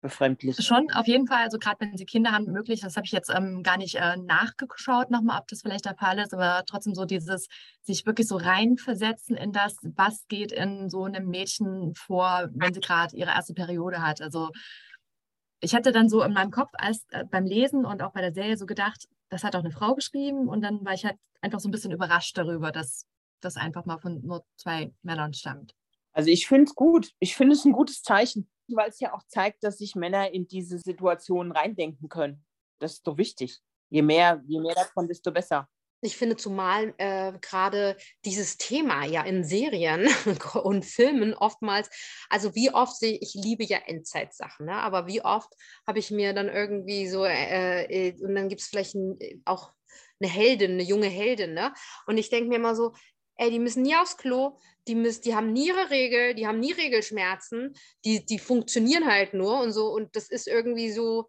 befremdlich. 0.00 0.56
Schon, 0.64 0.90
auf 0.92 1.06
jeden 1.06 1.26
Fall. 1.26 1.44
Also 1.44 1.58
gerade 1.58 1.76
wenn 1.80 1.96
Sie 1.96 2.04
Kinder 2.04 2.32
haben, 2.32 2.46
möglich. 2.46 2.80
Das 2.80 2.96
habe 2.96 3.06
ich 3.06 3.12
jetzt 3.12 3.30
ähm, 3.30 3.62
gar 3.62 3.76
nicht 3.76 3.96
äh, 3.96 4.16
nachgeschaut 4.16 5.10
nochmal, 5.10 5.40
ob 5.40 5.48
das 5.48 5.62
vielleicht 5.62 5.84
der 5.84 5.96
Fall 5.96 6.18
ist, 6.18 6.34
aber 6.34 6.64
trotzdem 6.66 6.94
so 6.94 7.04
dieses 7.04 7.48
sich 7.82 8.06
wirklich 8.06 8.28
so 8.28 8.36
reinversetzen 8.36 9.36
in 9.36 9.52
das, 9.52 9.76
was 9.82 10.26
geht 10.28 10.52
in 10.52 10.88
so 10.90 11.04
einem 11.04 11.28
Mädchen 11.28 11.94
vor, 11.94 12.48
wenn 12.52 12.74
sie 12.74 12.80
gerade 12.80 13.16
ihre 13.16 13.30
erste 13.30 13.54
Periode 13.54 14.02
hat. 14.02 14.20
Also 14.20 14.50
ich 15.60 15.74
hatte 15.74 15.92
dann 15.92 16.08
so 16.08 16.22
in 16.22 16.32
meinem 16.32 16.50
Kopf 16.50 16.70
als 16.72 17.04
äh, 17.10 17.24
beim 17.24 17.44
Lesen 17.44 17.84
und 17.84 18.02
auch 18.02 18.12
bei 18.12 18.22
der 18.22 18.32
Serie 18.32 18.56
so 18.56 18.66
gedacht, 18.66 19.06
das 19.28 19.44
hat 19.44 19.54
auch 19.54 19.60
eine 19.60 19.70
Frau 19.70 19.94
geschrieben 19.94 20.48
und 20.48 20.62
dann 20.62 20.84
war 20.84 20.94
ich 20.94 21.04
halt 21.04 21.16
einfach 21.40 21.60
so 21.60 21.68
ein 21.68 21.72
bisschen 21.72 21.92
überrascht 21.92 22.36
darüber, 22.36 22.72
dass 22.72 23.06
das 23.40 23.56
einfach 23.56 23.84
mal 23.86 23.98
von 23.98 24.20
nur 24.22 24.44
zwei 24.56 24.92
Männern 25.02 25.32
stammt. 25.34 25.74
Also 26.12 26.30
ich 26.30 26.46
finde 26.46 26.64
es 26.64 26.74
gut. 26.74 27.12
Ich 27.20 27.36
finde 27.36 27.54
es 27.54 27.64
ein 27.64 27.72
gutes 27.72 28.02
Zeichen 28.02 28.50
weil 28.76 28.90
es 28.90 29.00
ja 29.00 29.14
auch 29.14 29.22
zeigt, 29.26 29.64
dass 29.64 29.78
sich 29.78 29.94
Männer 29.94 30.32
in 30.32 30.46
diese 30.46 30.78
Situationen 30.78 31.52
reindenken 31.52 32.08
können. 32.08 32.44
Das 32.78 32.94
ist 32.94 33.06
doch 33.06 33.16
wichtig. 33.16 33.60
Je 33.90 34.02
mehr, 34.02 34.42
je 34.46 34.60
mehr 34.60 34.74
davon, 34.74 35.08
desto 35.08 35.32
besser. 35.32 35.68
Ich 36.02 36.16
finde 36.16 36.36
zumal 36.36 36.94
äh, 36.96 37.32
gerade 37.40 37.96
dieses 38.24 38.56
Thema 38.56 39.04
ja 39.04 39.22
in 39.22 39.44
Serien 39.44 40.08
und 40.62 40.86
Filmen 40.86 41.34
oftmals, 41.34 41.90
also 42.30 42.54
wie 42.54 42.72
oft 42.72 42.96
sehe 42.96 43.18
ich, 43.20 43.34
liebe 43.34 43.64
ja 43.64 43.78
Endzeitsachen, 43.86 44.64
ne? 44.64 44.76
aber 44.76 45.06
wie 45.06 45.22
oft 45.22 45.52
habe 45.86 45.98
ich 45.98 46.10
mir 46.10 46.32
dann 46.32 46.48
irgendwie 46.48 47.06
so, 47.06 47.26
äh, 47.26 47.84
äh, 47.84 48.22
und 48.22 48.34
dann 48.34 48.48
gibt 48.48 48.62
es 48.62 48.68
vielleicht 48.68 48.94
ein, 48.94 49.18
auch 49.44 49.72
eine 50.20 50.30
Heldin, 50.30 50.72
eine 50.72 50.82
junge 50.82 51.08
Heldin, 51.08 51.54
ne? 51.54 51.72
Und 52.06 52.18
ich 52.18 52.28
denke 52.28 52.48
mir 52.48 52.56
immer 52.56 52.74
so, 52.74 52.92
ey, 53.36 53.50
die 53.50 53.58
müssen 53.58 53.82
nie 53.82 53.96
aufs 53.96 54.18
Klo, 54.18 54.58
die, 54.90 54.96
müssen, 54.96 55.22
die 55.22 55.34
haben 55.34 55.52
nie 55.52 55.68
ihre 55.68 55.90
Regel, 55.90 56.34
die 56.34 56.46
haben 56.46 56.58
nie 56.58 56.72
Regelschmerzen, 56.72 57.74
die, 58.04 58.26
die 58.26 58.38
funktionieren 58.38 59.06
halt 59.06 59.34
nur 59.34 59.60
und 59.60 59.72
so. 59.72 59.86
Und 59.92 60.16
das 60.16 60.28
ist 60.28 60.48
irgendwie 60.48 60.90
so 60.90 61.28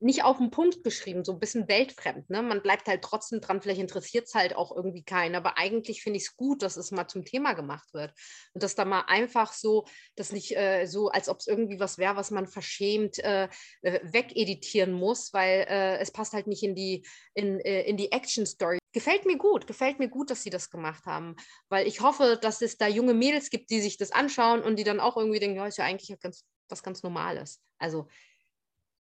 nicht 0.00 0.22
auf 0.22 0.38
den 0.38 0.50
Punkt 0.50 0.84
geschrieben, 0.84 1.24
so 1.24 1.32
ein 1.32 1.38
bisschen 1.40 1.68
weltfremd. 1.68 2.28
Ne? 2.28 2.42
Man 2.42 2.62
bleibt 2.62 2.88
halt 2.88 3.02
trotzdem 3.02 3.40
dran, 3.40 3.62
vielleicht 3.62 3.80
interessiert 3.80 4.26
es 4.26 4.34
halt 4.34 4.54
auch 4.54 4.74
irgendwie 4.74 5.02
keinen, 5.02 5.34
aber 5.34 5.56
eigentlich 5.56 6.02
finde 6.02 6.18
ich 6.18 6.24
es 6.24 6.36
gut, 6.36 6.62
dass 6.62 6.76
es 6.76 6.90
mal 6.90 7.08
zum 7.08 7.24
Thema 7.24 7.54
gemacht 7.54 7.92
wird. 7.94 8.12
Und 8.52 8.62
dass 8.62 8.74
da 8.74 8.84
mal 8.84 9.04
einfach 9.06 9.52
so, 9.52 9.86
das 10.14 10.32
nicht 10.32 10.56
äh, 10.56 10.86
so, 10.86 11.08
als 11.08 11.28
ob 11.28 11.38
es 11.38 11.46
irgendwie 11.46 11.80
was 11.80 11.96
wäre, 11.96 12.16
was 12.16 12.30
man 12.30 12.46
verschämt 12.46 13.18
äh, 13.20 13.48
äh, 13.82 14.00
wegeditieren 14.02 14.92
muss, 14.92 15.32
weil 15.32 15.66
äh, 15.68 15.98
es 15.98 16.10
passt 16.10 16.32
halt 16.32 16.46
nicht 16.46 16.62
in 16.62 16.74
die, 16.74 17.06
in, 17.34 17.60
äh, 17.60 17.82
in 17.82 17.96
die 17.96 18.12
Action-Story. 18.12 18.78
Gefällt 18.94 19.26
mir 19.26 19.36
gut, 19.36 19.66
gefällt 19.66 19.98
mir 19.98 20.08
gut, 20.08 20.30
dass 20.30 20.44
sie 20.44 20.50
das 20.50 20.70
gemacht 20.70 21.04
haben, 21.04 21.34
weil 21.68 21.86
ich 21.86 22.00
hoffe, 22.00 22.38
dass 22.40 22.62
es 22.62 22.78
da 22.78 22.86
junge 22.86 23.12
Mädels 23.12 23.50
gibt, 23.50 23.70
die 23.70 23.80
sich 23.80 23.96
das 23.96 24.12
anschauen 24.12 24.62
und 24.62 24.76
die 24.76 24.84
dann 24.84 25.00
auch 25.00 25.16
irgendwie 25.16 25.40
denken, 25.40 25.56
ja, 25.56 25.66
ist 25.66 25.78
ja 25.78 25.84
eigentlich 25.84 26.16
ganz, 26.20 26.44
was 26.68 26.84
ganz 26.84 27.02
Normales. 27.02 27.60
Also 27.78 28.08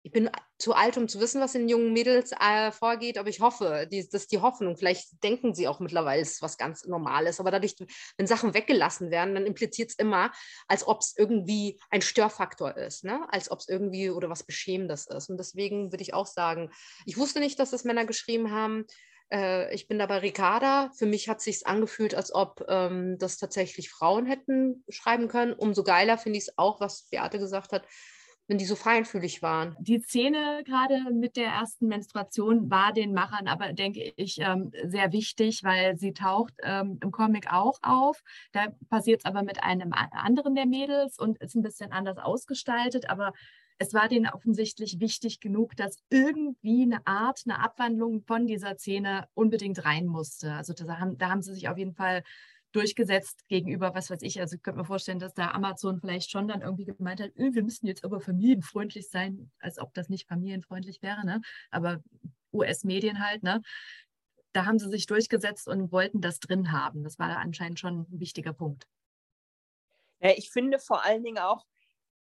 ich 0.02 0.12
bin 0.12 0.30
zu 0.58 0.72
alt, 0.72 0.96
um 0.96 1.08
zu 1.08 1.20
wissen, 1.20 1.40
was 1.40 1.54
in 1.54 1.68
jungen 1.68 1.92
Mädels 1.92 2.32
äh, 2.32 2.72
vorgeht, 2.72 3.18
aber 3.18 3.28
ich 3.28 3.40
hoffe, 3.40 3.88
die, 3.90 4.04
das 4.04 4.22
ist 4.22 4.32
die 4.32 4.40
Hoffnung. 4.40 4.76
Vielleicht 4.76 5.22
denken 5.22 5.52
sie 5.52 5.66
auch 5.66 5.80
mittlerweile, 5.80 6.22
ist 6.22 6.42
was 6.42 6.58
ganz 6.58 6.84
Normales, 6.84 7.38
aber 7.38 7.52
dadurch, 7.52 7.74
wenn 8.16 8.26
Sachen 8.28 8.54
weggelassen 8.54 9.10
werden, 9.10 9.34
dann 9.34 9.46
impliziert 9.46 9.90
es 9.90 9.96
immer, 9.96 10.32
als 10.66 10.86
ob 10.86 11.00
es 11.00 11.16
irgendwie 11.16 11.80
ein 11.90 12.02
Störfaktor 12.02 12.76
ist, 12.76 13.02
ne? 13.02 13.26
als 13.30 13.50
ob 13.50 13.58
es 13.58 13.68
irgendwie 13.68 14.10
oder 14.10 14.30
was 14.30 14.44
Beschämendes 14.44 15.08
ist. 15.08 15.28
Und 15.28 15.38
deswegen 15.38 15.92
würde 15.92 16.02
ich 16.02 16.14
auch 16.14 16.26
sagen, 16.26 16.70
ich 17.04 17.18
wusste 17.18 17.38
nicht, 17.38 17.58
dass 17.58 17.70
das 17.70 17.82
Männer 17.84 18.04
geschrieben 18.04 18.52
haben. 18.52 18.84
Äh, 19.32 19.74
ich 19.74 19.88
bin 19.88 19.98
da 19.98 20.06
bei 20.06 20.18
Ricarda. 20.18 20.90
Für 20.96 21.06
mich 21.06 21.28
hat 21.28 21.38
es 21.38 21.44
sich 21.44 21.66
angefühlt, 21.66 22.14
als 22.14 22.34
ob 22.34 22.64
ähm, 22.68 23.18
das 23.18 23.38
tatsächlich 23.38 23.90
Frauen 23.90 24.26
hätten 24.26 24.84
schreiben 24.88 25.28
können. 25.28 25.52
Umso 25.52 25.82
geiler 25.82 26.18
finde 26.18 26.38
ich 26.38 26.44
es 26.44 26.58
auch, 26.58 26.80
was 26.80 27.08
Beate 27.10 27.38
gesagt 27.38 27.72
hat, 27.72 27.86
wenn 28.48 28.58
die 28.58 28.64
so 28.64 28.76
feinfühlig 28.76 29.42
waren. 29.42 29.76
Die 29.80 30.00
Szene 30.00 30.62
gerade 30.64 31.10
mit 31.12 31.36
der 31.36 31.48
ersten 31.48 31.88
Menstruation 31.88 32.70
war 32.70 32.92
den 32.92 33.12
Machern 33.12 33.48
aber, 33.48 33.72
denke 33.72 34.12
ich, 34.16 34.38
ähm, 34.38 34.70
sehr 34.84 35.12
wichtig, 35.12 35.64
weil 35.64 35.96
sie 35.96 36.12
taucht 36.12 36.54
ähm, 36.62 36.98
im 37.02 37.10
Comic 37.10 37.52
auch 37.52 37.78
auf. 37.82 38.22
Da 38.52 38.68
passiert 38.88 39.20
es 39.20 39.24
aber 39.24 39.42
mit 39.42 39.62
einem 39.62 39.92
anderen 39.92 40.54
der 40.54 40.66
Mädels 40.66 41.18
und 41.18 41.38
ist 41.38 41.56
ein 41.56 41.62
bisschen 41.62 41.90
anders 41.90 42.18
ausgestaltet, 42.18 43.10
aber 43.10 43.32
es 43.78 43.92
war 43.92 44.08
denen 44.08 44.28
offensichtlich 44.28 45.00
wichtig 45.00 45.40
genug, 45.40 45.76
dass 45.76 46.02
irgendwie 46.08 46.82
eine 46.82 47.06
Art, 47.06 47.42
eine 47.44 47.62
Abwandlung 47.62 48.22
von 48.22 48.46
dieser 48.46 48.76
Szene 48.76 49.28
unbedingt 49.34 49.84
rein 49.84 50.06
musste. 50.06 50.52
Also 50.54 50.72
da 50.72 50.98
haben, 50.98 51.18
da 51.18 51.28
haben 51.30 51.42
sie 51.42 51.54
sich 51.54 51.68
auf 51.68 51.76
jeden 51.76 51.94
Fall 51.94 52.22
durchgesetzt 52.72 53.46
gegenüber, 53.48 53.94
was 53.94 54.10
weiß 54.10 54.22
ich. 54.22 54.40
Also 54.40 54.56
ich 54.56 54.62
könnte 54.62 54.80
mir 54.80 54.84
vorstellen, 54.84 55.18
dass 55.18 55.34
da 55.34 55.50
Amazon 55.50 56.00
vielleicht 56.00 56.30
schon 56.30 56.48
dann 56.48 56.62
irgendwie 56.62 56.84
gemeint 56.84 57.20
hat, 57.20 57.30
öh, 57.36 57.54
wir 57.54 57.62
müssen 57.62 57.86
jetzt 57.86 58.04
aber 58.04 58.20
familienfreundlich 58.20 59.08
sein, 59.08 59.50
als 59.60 59.78
ob 59.78 59.94
das 59.94 60.08
nicht 60.08 60.28
familienfreundlich 60.28 61.02
wäre, 61.02 61.24
ne? 61.24 61.40
Aber 61.70 62.02
US-Medien 62.52 63.24
halt, 63.24 63.42
ne? 63.42 63.62
Da 64.52 64.64
haben 64.64 64.78
sie 64.78 64.88
sich 64.88 65.06
durchgesetzt 65.06 65.68
und 65.68 65.92
wollten 65.92 66.20
das 66.20 66.38
drin 66.38 66.72
haben. 66.72 67.02
Das 67.02 67.18
war 67.18 67.36
anscheinend 67.38 67.78
schon 67.78 68.06
ein 68.10 68.20
wichtiger 68.20 68.52
Punkt. 68.52 68.86
Ja, 70.20 70.30
ich 70.36 70.50
finde 70.50 70.78
vor 70.78 71.04
allen 71.04 71.22
Dingen 71.22 71.38
auch, 71.38 71.66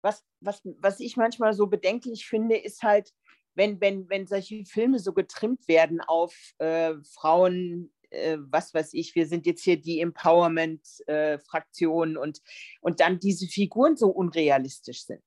was, 0.01 0.23
was, 0.39 0.61
was 0.79 0.99
ich 0.99 1.17
manchmal 1.17 1.53
so 1.53 1.67
bedenklich 1.67 2.27
finde, 2.27 2.57
ist 2.57 2.83
halt, 2.83 3.11
wenn, 3.55 3.81
wenn, 3.81 4.09
wenn 4.09 4.27
solche 4.27 4.65
Filme 4.65 4.99
so 4.99 5.13
getrimmt 5.13 5.67
werden 5.67 6.01
auf 6.01 6.33
äh, 6.57 6.93
Frauen 7.03 7.91
äh, 8.11 8.37
was 8.39 8.73
weiß 8.73 8.93
ich, 8.93 9.13
wir 9.15 9.25
sind 9.25 9.45
jetzt 9.45 9.63
hier 9.63 9.81
die 9.81 10.01
Empowerment-Fraktion 10.01 12.15
äh, 12.15 12.19
und, 12.19 12.41
und 12.81 12.99
dann 12.99 13.19
diese 13.19 13.47
Figuren 13.47 13.95
so 13.97 14.09
unrealistisch 14.09 15.05
sind. 15.05 15.23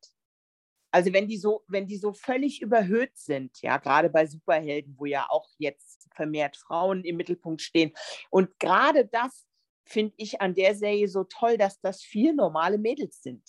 Also 0.91 1.13
wenn 1.13 1.27
die 1.27 1.39
so, 1.39 1.65
wenn 1.67 1.89
die 1.89 1.97
so 1.97 2.13
völlig 2.13 2.63
überhöht 2.63 3.17
sind, 3.17 3.61
ja, 3.63 3.79
gerade 3.79 4.11
bei 4.11 4.27
Superhelden, 4.27 4.95
wo 4.97 5.07
ja 5.07 5.27
auch 5.29 5.49
jetzt 5.59 6.07
vermehrt 6.15 6.57
Frauen 6.57 7.03
im 7.03 7.17
Mittelpunkt 7.17 7.63
stehen. 7.63 7.93
Und 8.31 8.57
gerade 8.61 9.05
das 9.07 9.45
finde 9.85 10.15
ich 10.19 10.41
an 10.41 10.55
der 10.55 10.77
Serie 10.77 11.09
so 11.09 11.25
toll, 11.25 11.59
dass 11.59 11.81
das 11.81 12.01
vier 12.03 12.33
normale 12.33 12.79
Mädels 12.79 13.23
sind. 13.23 13.43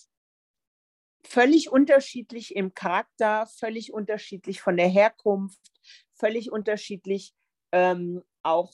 Völlig 1.28 1.70
unterschiedlich 1.70 2.54
im 2.54 2.72
Charakter, 2.74 3.46
völlig 3.58 3.92
unterschiedlich 3.92 4.60
von 4.60 4.76
der 4.76 4.88
Herkunft, 4.88 5.60
völlig 6.14 6.52
unterschiedlich, 6.52 7.34
ähm, 7.72 8.22
auch 8.42 8.72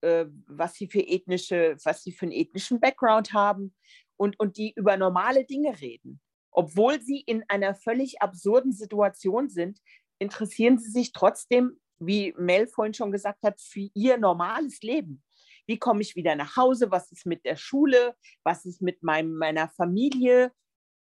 äh, 0.00 0.26
was 0.46 0.74
sie 0.74 0.88
für 0.88 1.00
ethnische, 1.00 1.76
was 1.84 2.02
sie 2.02 2.12
für 2.12 2.26
einen 2.26 2.32
ethnischen 2.32 2.80
Background 2.80 3.32
haben 3.32 3.74
und, 4.16 4.38
und 4.38 4.56
die 4.56 4.72
über 4.74 4.96
normale 4.96 5.44
Dinge 5.44 5.80
reden. 5.80 6.20
Obwohl 6.50 7.00
sie 7.00 7.20
in 7.20 7.44
einer 7.48 7.74
völlig 7.74 8.20
absurden 8.20 8.72
Situation 8.72 9.48
sind, 9.48 9.80
interessieren 10.18 10.78
sie 10.78 10.90
sich 10.90 11.12
trotzdem, 11.12 11.80
wie 11.98 12.34
Mel 12.36 12.66
vorhin 12.66 12.94
schon 12.94 13.12
gesagt 13.12 13.42
hat, 13.44 13.60
für 13.60 13.88
ihr 13.94 14.18
normales 14.18 14.82
Leben. 14.82 15.22
Wie 15.66 15.78
komme 15.78 16.02
ich 16.02 16.16
wieder 16.16 16.34
nach 16.36 16.56
Hause? 16.56 16.90
Was 16.90 17.10
ist 17.10 17.24
mit 17.24 17.44
der 17.44 17.56
Schule? 17.56 18.14
Was 18.42 18.64
ist 18.64 18.82
mit 18.82 19.02
meinem, 19.02 19.34
meiner 19.36 19.68
Familie? 19.68 20.52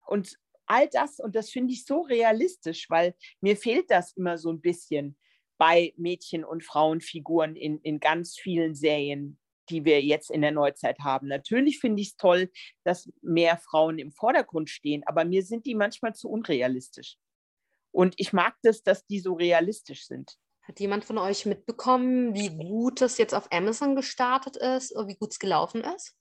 Und 0.05 0.37
all 0.65 0.87
das, 0.89 1.19
und 1.19 1.35
das 1.35 1.49
finde 1.49 1.73
ich 1.73 1.85
so 1.85 2.01
realistisch, 2.01 2.89
weil 2.89 3.15
mir 3.41 3.57
fehlt 3.57 3.89
das 3.89 4.13
immer 4.13 4.37
so 4.37 4.51
ein 4.51 4.61
bisschen 4.61 5.17
bei 5.57 5.93
Mädchen- 5.97 6.45
und 6.45 6.63
Frauenfiguren 6.63 7.55
in, 7.55 7.79
in 7.79 7.99
ganz 7.99 8.37
vielen 8.37 8.75
Serien, 8.75 9.39
die 9.69 9.85
wir 9.85 10.01
jetzt 10.01 10.29
in 10.29 10.41
der 10.41 10.51
Neuzeit 10.51 10.99
haben. 10.99 11.27
Natürlich 11.27 11.79
finde 11.79 12.01
ich 12.01 12.09
es 12.09 12.17
toll, 12.17 12.51
dass 12.83 13.09
mehr 13.21 13.57
Frauen 13.57 13.99
im 13.99 14.11
Vordergrund 14.11 14.69
stehen, 14.69 15.03
aber 15.05 15.25
mir 15.25 15.43
sind 15.43 15.65
die 15.65 15.75
manchmal 15.75 16.15
zu 16.15 16.29
unrealistisch. 16.29 17.17
Und 17.91 18.15
ich 18.17 18.33
mag 18.33 18.55
das, 18.63 18.83
dass 18.83 19.05
die 19.05 19.19
so 19.19 19.33
realistisch 19.33 20.07
sind. 20.07 20.37
Hat 20.63 20.79
jemand 20.79 21.05
von 21.05 21.17
euch 21.17 21.45
mitbekommen, 21.45 22.33
wie 22.33 22.49
gut 22.49 23.01
das 23.01 23.17
jetzt 23.17 23.33
auf 23.33 23.51
Amazon 23.51 23.95
gestartet 23.95 24.57
ist 24.57 24.95
oder 24.95 25.07
wie 25.07 25.15
gut 25.15 25.31
es 25.31 25.39
gelaufen 25.39 25.83
ist? 25.83 26.15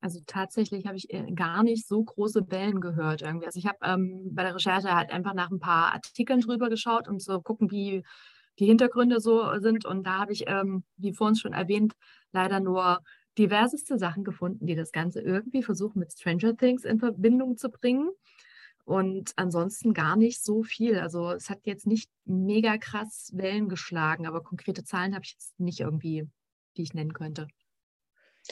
Also 0.00 0.20
tatsächlich 0.26 0.86
habe 0.86 0.96
ich 0.96 1.12
äh, 1.12 1.30
gar 1.32 1.62
nicht 1.62 1.86
so 1.86 2.02
große 2.02 2.50
Wellen 2.50 2.80
gehört 2.80 3.22
irgendwie. 3.22 3.46
Also 3.46 3.58
ich 3.58 3.66
habe 3.66 3.78
ähm, 3.82 4.30
bei 4.32 4.42
der 4.42 4.54
Recherche 4.54 4.94
halt 4.94 5.10
einfach 5.10 5.34
nach 5.34 5.50
ein 5.50 5.60
paar 5.60 5.92
Artikeln 5.92 6.40
drüber 6.40 6.70
geschaut, 6.70 7.06
um 7.08 7.18
zu 7.18 7.40
gucken, 7.42 7.70
wie 7.70 8.02
die 8.58 8.66
Hintergründe 8.66 9.20
so 9.20 9.58
sind. 9.58 9.84
Und 9.84 10.06
da 10.06 10.18
habe 10.20 10.32
ich, 10.32 10.44
ähm, 10.46 10.84
wie 10.96 11.12
vorhin 11.12 11.36
schon 11.36 11.52
erwähnt, 11.52 11.94
leider 12.32 12.60
nur 12.60 13.00
diverseste 13.38 13.98
Sachen 13.98 14.24
gefunden, 14.24 14.66
die 14.66 14.74
das 14.74 14.92
Ganze 14.92 15.20
irgendwie 15.20 15.62
versuchen 15.62 15.98
mit 15.98 16.12
Stranger 16.12 16.56
Things 16.56 16.84
in 16.84 16.98
Verbindung 16.98 17.56
zu 17.56 17.70
bringen. 17.70 18.10
Und 18.84 19.32
ansonsten 19.36 19.94
gar 19.94 20.16
nicht 20.16 20.42
so 20.42 20.62
viel. 20.62 20.98
Also 20.98 21.30
es 21.32 21.50
hat 21.50 21.60
jetzt 21.64 21.86
nicht 21.86 22.10
mega 22.24 22.76
krass 22.78 23.30
Wellen 23.34 23.68
geschlagen, 23.68 24.26
aber 24.26 24.42
konkrete 24.42 24.82
Zahlen 24.82 25.14
habe 25.14 25.24
ich 25.24 25.32
jetzt 25.32 25.60
nicht 25.60 25.80
irgendwie, 25.80 26.26
die 26.76 26.82
ich 26.82 26.94
nennen 26.94 27.12
könnte. 27.12 27.46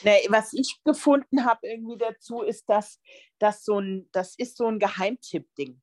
Nee, 0.04 0.26
was 0.28 0.52
ich 0.52 0.80
gefunden 0.84 1.44
habe 1.44 1.66
irgendwie 1.68 1.98
dazu, 1.98 2.42
ist, 2.42 2.68
dass 2.68 3.00
das 3.38 3.64
so 3.64 3.78
ein, 3.78 4.08
das 4.12 4.34
ist 4.36 4.56
so 4.56 4.66
ein 4.66 4.78
Geheimtipp-Ding. 4.78 5.80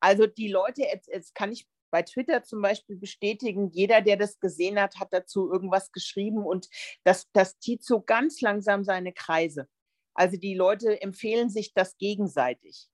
Also 0.00 0.26
die 0.26 0.48
Leute, 0.48 0.82
jetzt, 0.82 1.08
jetzt 1.08 1.34
kann 1.34 1.52
ich 1.52 1.66
bei 1.90 2.02
Twitter 2.02 2.42
zum 2.42 2.62
Beispiel 2.62 2.96
bestätigen, 2.96 3.70
jeder, 3.70 4.00
der 4.00 4.16
das 4.16 4.40
gesehen 4.40 4.80
hat, 4.80 4.98
hat 4.98 5.12
dazu 5.12 5.52
irgendwas 5.52 5.92
geschrieben 5.92 6.44
und 6.44 6.68
das, 7.04 7.28
das 7.32 7.58
zieht 7.58 7.84
so 7.84 8.00
ganz 8.00 8.40
langsam 8.40 8.82
seine 8.82 9.12
Kreise. 9.12 9.68
Also 10.14 10.36
die 10.36 10.54
Leute 10.54 11.00
empfehlen 11.00 11.50
sich 11.50 11.72
das 11.74 11.96
gegenseitig. 11.98 12.88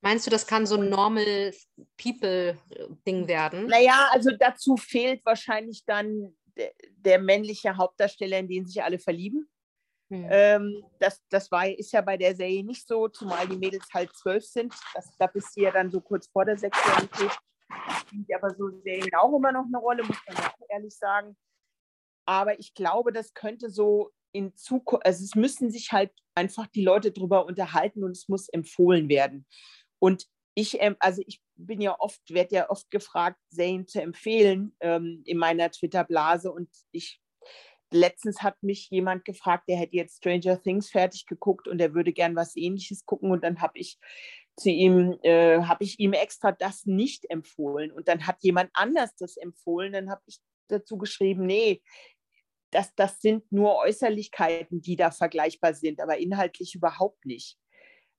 Meinst 0.00 0.26
du, 0.26 0.30
das 0.30 0.46
kann 0.46 0.64
so 0.64 0.76
ein 0.76 0.88
Normal 0.88 1.52
People-Ding 1.98 3.28
werden? 3.28 3.66
Naja, 3.66 4.08
also 4.12 4.30
dazu 4.38 4.76
fehlt 4.76 5.24
wahrscheinlich 5.26 5.84
dann 5.84 6.34
der, 6.56 6.72
der 6.96 7.18
männliche 7.18 7.76
Hauptdarsteller, 7.76 8.38
in 8.38 8.48
den 8.48 8.66
sich 8.66 8.82
alle 8.82 8.98
verlieben. 8.98 9.48
Hm. 10.10 10.26
Ähm, 10.28 10.84
das 10.98 11.22
das 11.28 11.50
war, 11.50 11.68
ist 11.68 11.92
ja 11.92 12.00
bei 12.00 12.16
der 12.16 12.34
Serie 12.34 12.64
nicht 12.64 12.86
so, 12.86 13.08
zumal 13.08 13.46
die 13.46 13.56
Mädels 13.56 13.86
halt 13.94 14.14
zwölf 14.16 14.44
sind. 14.44 14.74
Das, 14.94 15.08
da 15.18 15.26
bist 15.26 15.56
du 15.56 15.62
ja 15.62 15.70
dann 15.70 15.90
so 15.90 16.00
kurz 16.00 16.26
vor 16.28 16.44
der 16.44 16.58
Sexualität. 16.58 17.30
Spielt 18.00 18.34
aber 18.34 18.50
so 18.54 18.68
Serien 18.82 19.14
auch 19.14 19.36
immer 19.36 19.52
noch 19.52 19.66
eine 19.66 19.78
Rolle, 19.78 20.02
muss 20.02 20.18
man 20.26 20.36
auch 20.38 20.68
ehrlich 20.68 20.96
sagen. 20.96 21.36
Aber 22.26 22.58
ich 22.58 22.74
glaube, 22.74 23.12
das 23.12 23.34
könnte 23.34 23.70
so 23.70 24.10
in 24.32 24.54
Zukunft, 24.56 25.06
also 25.06 25.24
es 25.24 25.34
müssen 25.34 25.70
sich 25.70 25.92
halt 25.92 26.12
einfach 26.34 26.66
die 26.68 26.84
Leute 26.84 27.12
drüber 27.12 27.46
unterhalten 27.46 28.04
und 28.04 28.12
es 28.12 28.28
muss 28.28 28.48
empfohlen 28.48 29.08
werden. 29.08 29.46
Und 30.00 30.26
ich, 30.54 30.80
ähm, 30.80 30.96
also 30.98 31.22
ich 31.26 31.40
bin 31.66 31.80
ja 31.80 31.98
oft, 31.98 32.20
werde 32.30 32.54
ja 32.54 32.70
oft 32.70 32.90
gefragt, 32.90 33.38
Serien 33.50 33.86
zu 33.86 34.00
empfehlen 34.00 34.74
ähm, 34.80 35.22
in 35.24 35.38
meiner 35.38 35.70
Twitter-Blase. 35.70 36.52
Und 36.52 36.68
ich 36.92 37.20
letztens 37.92 38.42
hat 38.42 38.62
mich 38.62 38.88
jemand 38.90 39.24
gefragt, 39.24 39.64
der 39.68 39.76
hätte 39.76 39.96
jetzt 39.96 40.18
Stranger 40.18 40.60
Things 40.60 40.90
fertig 40.90 41.26
geguckt 41.26 41.68
und 41.68 41.80
er 41.80 41.94
würde 41.94 42.12
gern 42.12 42.36
was 42.36 42.56
ähnliches 42.56 43.04
gucken. 43.04 43.30
Und 43.30 43.44
dann 43.44 43.60
habe 43.60 43.78
ich 43.78 43.98
zu 44.56 44.70
ihm, 44.70 45.18
äh, 45.22 45.62
habe 45.62 45.84
ich 45.84 45.98
ihm 45.98 46.12
extra 46.12 46.52
das 46.52 46.86
nicht 46.86 47.28
empfohlen. 47.30 47.90
Und 47.90 48.08
dann 48.08 48.26
hat 48.26 48.36
jemand 48.42 48.70
anders 48.74 49.14
das 49.16 49.36
empfohlen. 49.36 49.92
Dann 49.92 50.10
habe 50.10 50.22
ich 50.26 50.38
dazu 50.68 50.98
geschrieben, 50.98 51.46
nee, 51.46 51.82
das, 52.70 52.94
das 52.94 53.20
sind 53.20 53.50
nur 53.50 53.76
Äußerlichkeiten, 53.76 54.80
die 54.80 54.96
da 54.96 55.10
vergleichbar 55.10 55.74
sind, 55.74 56.00
aber 56.00 56.18
inhaltlich 56.18 56.74
überhaupt 56.74 57.26
nicht. 57.26 57.58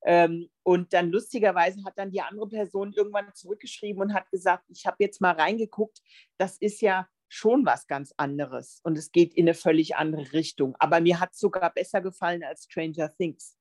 Ähm, 0.04 0.48
und 0.62 0.92
dann 0.92 1.10
lustigerweise 1.10 1.84
hat 1.84 1.96
dann 1.96 2.10
die 2.10 2.20
andere 2.20 2.48
Person 2.48 2.92
irgendwann 2.92 3.32
zurückgeschrieben 3.34 4.02
und 4.02 4.14
hat 4.14 4.30
gesagt, 4.30 4.64
ich 4.68 4.86
habe 4.86 4.96
jetzt 5.00 5.20
mal 5.20 5.34
reingeguckt, 5.34 6.00
das 6.38 6.58
ist 6.58 6.80
ja 6.80 7.08
schon 7.28 7.64
was 7.64 7.86
ganz 7.86 8.12
anderes 8.18 8.80
und 8.82 8.98
es 8.98 9.10
geht 9.10 9.32
in 9.34 9.46
eine 9.46 9.54
völlig 9.54 9.96
andere 9.96 10.32
Richtung. 10.32 10.76
Aber 10.78 11.00
mir 11.00 11.18
hat 11.18 11.32
es 11.32 11.38
sogar 11.38 11.72
besser 11.72 12.00
gefallen 12.00 12.44
als 12.44 12.64
Stranger 12.64 13.10
Things. 13.16 13.56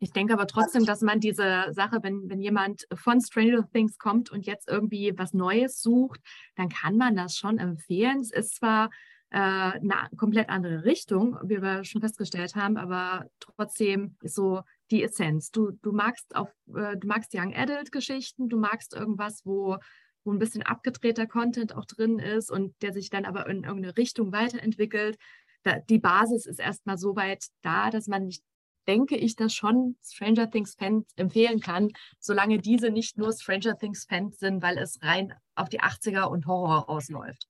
Ich 0.00 0.12
denke 0.12 0.32
aber 0.32 0.46
trotzdem, 0.46 0.84
dass 0.84 1.02
man 1.02 1.20
diese 1.20 1.66
Sache, 1.70 1.98
wenn, 2.02 2.28
wenn 2.28 2.40
jemand 2.40 2.86
von 2.94 3.20
Stranger 3.20 3.68
Things 3.72 3.98
kommt 3.98 4.30
und 4.30 4.46
jetzt 4.46 4.68
irgendwie 4.68 5.12
was 5.16 5.34
Neues 5.34 5.82
sucht, 5.82 6.20
dann 6.56 6.68
kann 6.68 6.96
man 6.96 7.14
das 7.14 7.36
schon 7.36 7.58
empfehlen. 7.58 8.20
Es 8.20 8.32
ist 8.32 8.56
zwar 8.56 8.90
äh, 9.30 9.38
eine 9.38 10.08
komplett 10.16 10.48
andere 10.48 10.84
Richtung, 10.84 11.38
wie 11.42 11.60
wir 11.60 11.84
schon 11.84 12.00
festgestellt 12.00 12.54
haben, 12.54 12.76
aber 12.76 13.26
trotzdem 13.38 14.16
ist 14.22 14.34
so 14.34 14.62
die 14.90 15.02
Essenz. 15.02 15.50
Du, 15.50 15.72
du 15.82 15.92
magst 15.92 16.34
auf, 16.34 16.48
äh, 16.74 16.96
du 16.96 17.06
magst 17.06 17.34
Young 17.34 17.54
Adult 17.54 17.92
Geschichten, 17.92 18.48
du 18.48 18.58
magst 18.58 18.94
irgendwas, 18.94 19.42
wo, 19.44 19.76
wo 20.24 20.32
ein 20.32 20.38
bisschen 20.38 20.62
abgedrehter 20.62 21.26
Content 21.26 21.74
auch 21.74 21.84
drin 21.84 22.18
ist 22.18 22.50
und 22.50 22.74
der 22.82 22.92
sich 22.92 23.10
dann 23.10 23.24
aber 23.24 23.46
in 23.48 23.64
irgendeine 23.64 23.96
Richtung 23.96 24.32
weiterentwickelt. 24.32 25.18
Da, 25.62 25.78
die 25.78 25.98
Basis 25.98 26.46
ist 26.46 26.60
erstmal 26.60 26.98
so 26.98 27.16
weit 27.16 27.46
da, 27.62 27.90
dass 27.90 28.06
man 28.06 28.24
nicht 28.24 28.42
denke 28.88 29.16
ich, 29.16 29.36
dass 29.36 29.54
schon 29.54 29.96
Stranger 30.02 30.50
Things 30.50 30.74
Fans 30.74 31.12
empfehlen 31.16 31.60
kann, 31.60 31.90
solange 32.18 32.58
diese 32.58 32.90
nicht 32.90 33.18
nur 33.18 33.32
Stranger 33.32 33.76
Things 33.78 34.06
Fans 34.08 34.38
sind, 34.38 34.62
weil 34.62 34.78
es 34.78 34.98
rein 35.02 35.34
auf 35.54 35.68
die 35.68 35.80
80er 35.80 36.24
und 36.24 36.46
Horror 36.46 36.88
ausläuft. 36.88 37.46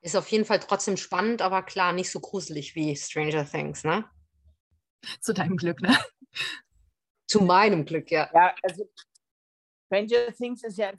Ist 0.00 0.16
auf 0.16 0.28
jeden 0.28 0.44
Fall 0.44 0.58
trotzdem 0.60 0.96
spannend, 0.96 1.40
aber 1.40 1.62
klar, 1.62 1.92
nicht 1.92 2.10
so 2.10 2.20
gruselig 2.20 2.74
wie 2.74 2.96
Stranger 2.96 3.48
Things, 3.48 3.84
ne? 3.84 4.04
Zu 5.20 5.32
deinem 5.32 5.56
Glück, 5.56 5.80
ne? 5.80 5.96
Zu 7.28 7.40
meinem 7.42 7.84
Glück, 7.84 8.10
ja. 8.10 8.30
Ja, 8.32 8.54
also 8.62 8.88
Stranger 9.86 10.32
Things 10.32 10.62
ist 10.62 10.78
ja, 10.78 10.92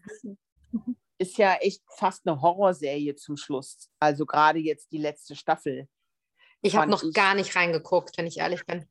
ist 1.18 1.38
ja 1.38 1.56
echt 1.56 1.82
fast 1.96 2.28
eine 2.28 2.42
Horrorserie 2.42 3.16
zum 3.16 3.38
Schluss. 3.38 3.90
Also 4.00 4.26
gerade 4.26 4.60
jetzt 4.60 4.92
die 4.92 4.98
letzte 4.98 5.36
Staffel. 5.36 5.88
Ich 6.62 6.76
habe 6.76 6.90
noch 6.90 7.04
ich, 7.04 7.14
gar 7.14 7.36
nicht 7.36 7.56
reingeguckt, 7.56 8.18
wenn 8.18 8.28
ich 8.28 8.38
ehrlich 8.38 8.66
bin. 8.66 8.88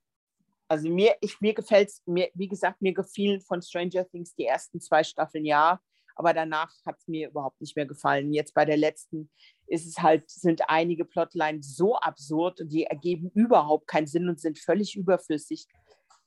Also 0.68 0.88
mir, 0.88 1.16
ich, 1.20 1.40
mir 1.40 1.54
gefällt 1.54 1.88
es, 1.88 2.02
mir, 2.06 2.30
wie 2.34 2.48
gesagt, 2.48 2.82
mir 2.82 2.92
gefielen 2.92 3.40
von 3.40 3.62
Stranger 3.62 4.08
Things 4.08 4.34
die 4.34 4.46
ersten 4.46 4.80
zwei 4.80 5.04
Staffeln 5.04 5.44
ja, 5.44 5.80
aber 6.16 6.32
danach 6.32 6.72
hat 6.84 6.96
es 6.98 7.06
mir 7.06 7.28
überhaupt 7.28 7.60
nicht 7.60 7.76
mehr 7.76 7.86
gefallen. 7.86 8.32
Jetzt 8.32 8.54
bei 8.54 8.64
der 8.64 8.78
letzten 8.78 9.30
ist 9.66 9.86
es 9.86 9.98
halt, 10.02 10.28
sind 10.30 10.68
einige 10.68 11.04
Plotlines 11.04 11.76
so 11.76 11.96
absurd 11.96 12.60
und 12.60 12.72
die 12.72 12.84
ergeben 12.84 13.30
überhaupt 13.34 13.86
keinen 13.86 14.06
Sinn 14.06 14.28
und 14.28 14.40
sind 14.40 14.58
völlig 14.58 14.96
überflüssig. 14.96 15.66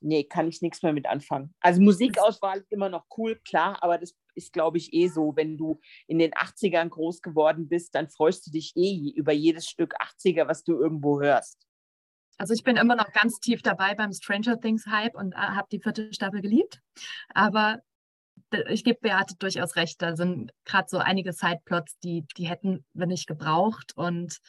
Nee, 0.01 0.23
kann 0.23 0.47
ich 0.47 0.61
nichts 0.61 0.81
mehr 0.81 0.93
mit 0.93 1.07
anfangen. 1.07 1.53
Also 1.59 1.81
Musikauswahl 1.81 2.59
ist 2.59 2.71
immer 2.71 2.89
noch 2.89 3.05
cool, 3.17 3.39
klar, 3.43 3.77
aber 3.81 3.97
das 3.97 4.15
ist, 4.35 4.53
glaube 4.53 4.77
ich, 4.77 4.93
eh 4.93 5.07
so. 5.07 5.35
Wenn 5.35 5.57
du 5.57 5.79
in 6.07 6.19
den 6.19 6.31
80ern 6.31 6.89
groß 6.89 7.21
geworden 7.21 7.67
bist, 7.67 7.95
dann 7.95 8.07
freust 8.07 8.47
du 8.47 8.51
dich 8.51 8.73
eh 8.75 9.11
über 9.15 9.33
jedes 9.33 9.67
Stück 9.67 9.95
80er, 9.99 10.47
was 10.47 10.63
du 10.63 10.79
irgendwo 10.79 11.21
hörst. 11.21 11.65
Also 12.37 12.53
ich 12.53 12.63
bin 12.63 12.77
immer 12.77 12.95
noch 12.95 13.11
ganz 13.11 13.39
tief 13.41 13.61
dabei 13.61 13.95
beim 13.95 14.13
Stranger 14.13 14.59
Things 14.59 14.85
Hype 14.87 15.15
und 15.15 15.33
äh, 15.33 15.37
habe 15.37 15.67
die 15.71 15.81
vierte 15.81 16.13
Staffel 16.13 16.41
geliebt. 16.41 16.79
Aber 17.33 17.79
ich 18.69 18.83
gebe 18.83 18.99
Beate 19.01 19.35
durchaus 19.35 19.75
recht, 19.75 20.01
da 20.01 20.15
sind 20.15 20.53
gerade 20.65 20.87
so 20.89 20.97
einige 20.97 21.33
Sideplots, 21.33 21.99
die, 21.99 22.25
die 22.37 22.47
hätten 22.47 22.85
wir 22.93 23.05
nicht 23.05 23.27
gebraucht 23.27 23.95
und 23.95 24.39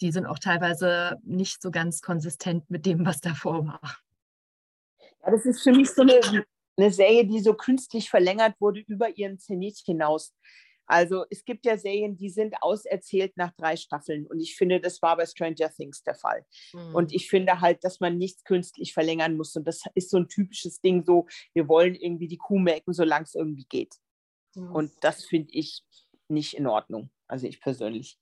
die 0.00 0.12
sind 0.12 0.26
auch 0.26 0.38
teilweise 0.38 1.16
nicht 1.24 1.60
so 1.60 1.70
ganz 1.70 2.02
konsistent 2.02 2.70
mit 2.70 2.86
dem, 2.86 3.04
was 3.04 3.20
davor 3.20 3.66
war. 3.66 3.98
Das 5.30 5.44
ist 5.44 5.62
für 5.62 5.72
mich 5.72 5.90
so 5.90 6.02
eine, 6.02 6.20
eine 6.76 6.90
Serie, 6.90 7.26
die 7.26 7.40
so 7.40 7.54
künstlich 7.54 8.10
verlängert 8.10 8.54
wurde 8.60 8.80
über 8.80 9.16
ihren 9.16 9.38
Zenit 9.38 9.78
hinaus. 9.84 10.34
Also 10.86 11.26
es 11.28 11.44
gibt 11.44 11.66
ja 11.66 11.76
Serien, 11.76 12.16
die 12.16 12.30
sind 12.30 12.54
auserzählt 12.62 13.36
nach 13.36 13.52
drei 13.58 13.76
Staffeln 13.76 14.26
und 14.26 14.40
ich 14.40 14.56
finde, 14.56 14.80
das 14.80 15.02
war 15.02 15.18
bei 15.18 15.26
Stranger 15.26 15.70
Things 15.70 16.02
der 16.02 16.14
Fall. 16.14 16.46
Mhm. 16.72 16.94
Und 16.94 17.12
ich 17.12 17.28
finde 17.28 17.60
halt, 17.60 17.84
dass 17.84 18.00
man 18.00 18.16
nichts 18.16 18.42
künstlich 18.42 18.94
verlängern 18.94 19.36
muss 19.36 19.54
und 19.54 19.68
das 19.68 19.82
ist 19.94 20.08
so 20.08 20.16
ein 20.16 20.28
typisches 20.28 20.80
Ding, 20.80 21.04
so 21.04 21.26
wir 21.52 21.68
wollen 21.68 21.94
irgendwie 21.94 22.26
die 22.26 22.38
Kuh 22.38 22.58
melken, 22.58 22.94
solange 22.94 23.24
es 23.24 23.34
irgendwie 23.34 23.66
geht. 23.68 23.96
Mhm. 24.54 24.72
Und 24.72 24.92
das 25.02 25.26
finde 25.26 25.52
ich 25.52 25.84
nicht 26.28 26.54
in 26.54 26.66
Ordnung. 26.66 27.10
Also 27.26 27.46
ich 27.46 27.60
persönlich. 27.60 28.18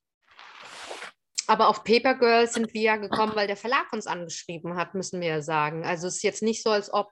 Aber 1.47 1.69
auf 1.69 1.83
Paper 1.83 2.15
Girl 2.15 2.47
sind 2.47 2.73
wir 2.73 2.81
ja 2.81 2.95
gekommen, 2.97 3.33
weil 3.35 3.47
der 3.47 3.57
Verlag 3.57 3.91
uns 3.93 4.05
angeschrieben 4.05 4.75
hat, 4.75 4.93
müssen 4.93 5.21
wir 5.21 5.27
ja 5.29 5.41
sagen. 5.41 5.85
Also 5.85 6.07
es 6.07 6.17
ist 6.17 6.23
jetzt 6.23 6.43
nicht 6.43 6.61
so, 6.61 6.69
als 6.69 6.93
ob 6.93 7.11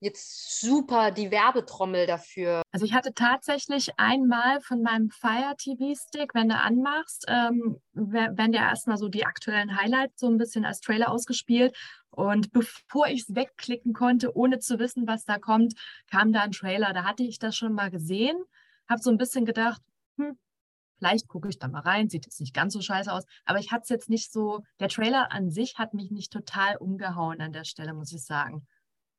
jetzt 0.00 0.60
super 0.60 1.10
die 1.10 1.30
Werbetrommel 1.30 2.06
dafür. 2.06 2.62
Also 2.70 2.84
ich 2.84 2.92
hatte 2.92 3.14
tatsächlich 3.14 3.90
einmal 3.96 4.60
von 4.60 4.82
meinem 4.82 5.10
Fire 5.10 5.54
TV 5.58 5.94
Stick, 5.94 6.34
wenn 6.34 6.48
du 6.48 6.54
anmachst, 6.54 7.24
ähm, 7.28 7.80
werden 7.92 8.52
ja 8.52 8.68
erstmal 8.68 8.98
so 8.98 9.08
die 9.08 9.24
aktuellen 9.24 9.76
Highlights 9.76 10.20
so 10.20 10.28
ein 10.28 10.38
bisschen 10.38 10.64
als 10.64 10.80
Trailer 10.80 11.10
ausgespielt. 11.10 11.76
Und 12.10 12.52
bevor 12.52 13.08
ich 13.08 13.22
es 13.22 13.34
wegklicken 13.34 13.92
konnte, 13.92 14.36
ohne 14.36 14.58
zu 14.58 14.78
wissen, 14.78 15.06
was 15.06 15.24
da 15.24 15.38
kommt, 15.38 15.74
kam 16.10 16.32
da 16.32 16.42
ein 16.42 16.52
Trailer. 16.52 16.92
Da 16.92 17.04
hatte 17.04 17.22
ich 17.22 17.38
das 17.38 17.56
schon 17.56 17.72
mal 17.72 17.90
gesehen, 17.90 18.36
habe 18.88 19.02
so 19.02 19.10
ein 19.10 19.18
bisschen 19.18 19.44
gedacht, 19.44 19.80
hm, 20.18 20.38
vielleicht 20.98 21.28
gucke 21.28 21.48
ich 21.48 21.58
da 21.58 21.68
mal 21.68 21.80
rein, 21.80 22.08
sieht 22.08 22.24
jetzt 22.24 22.40
nicht 22.40 22.54
ganz 22.54 22.72
so 22.72 22.80
scheiße 22.80 23.12
aus, 23.12 23.24
aber 23.44 23.58
ich 23.58 23.72
hatte 23.72 23.82
es 23.84 23.88
jetzt 23.88 24.08
nicht 24.08 24.32
so, 24.32 24.62
der 24.80 24.88
Trailer 24.88 25.32
an 25.32 25.50
sich 25.50 25.78
hat 25.78 25.94
mich 25.94 26.10
nicht 26.10 26.32
total 26.32 26.76
umgehauen 26.76 27.40
an 27.40 27.52
der 27.52 27.64
Stelle, 27.64 27.94
muss 27.94 28.12
ich 28.12 28.24
sagen. 28.24 28.66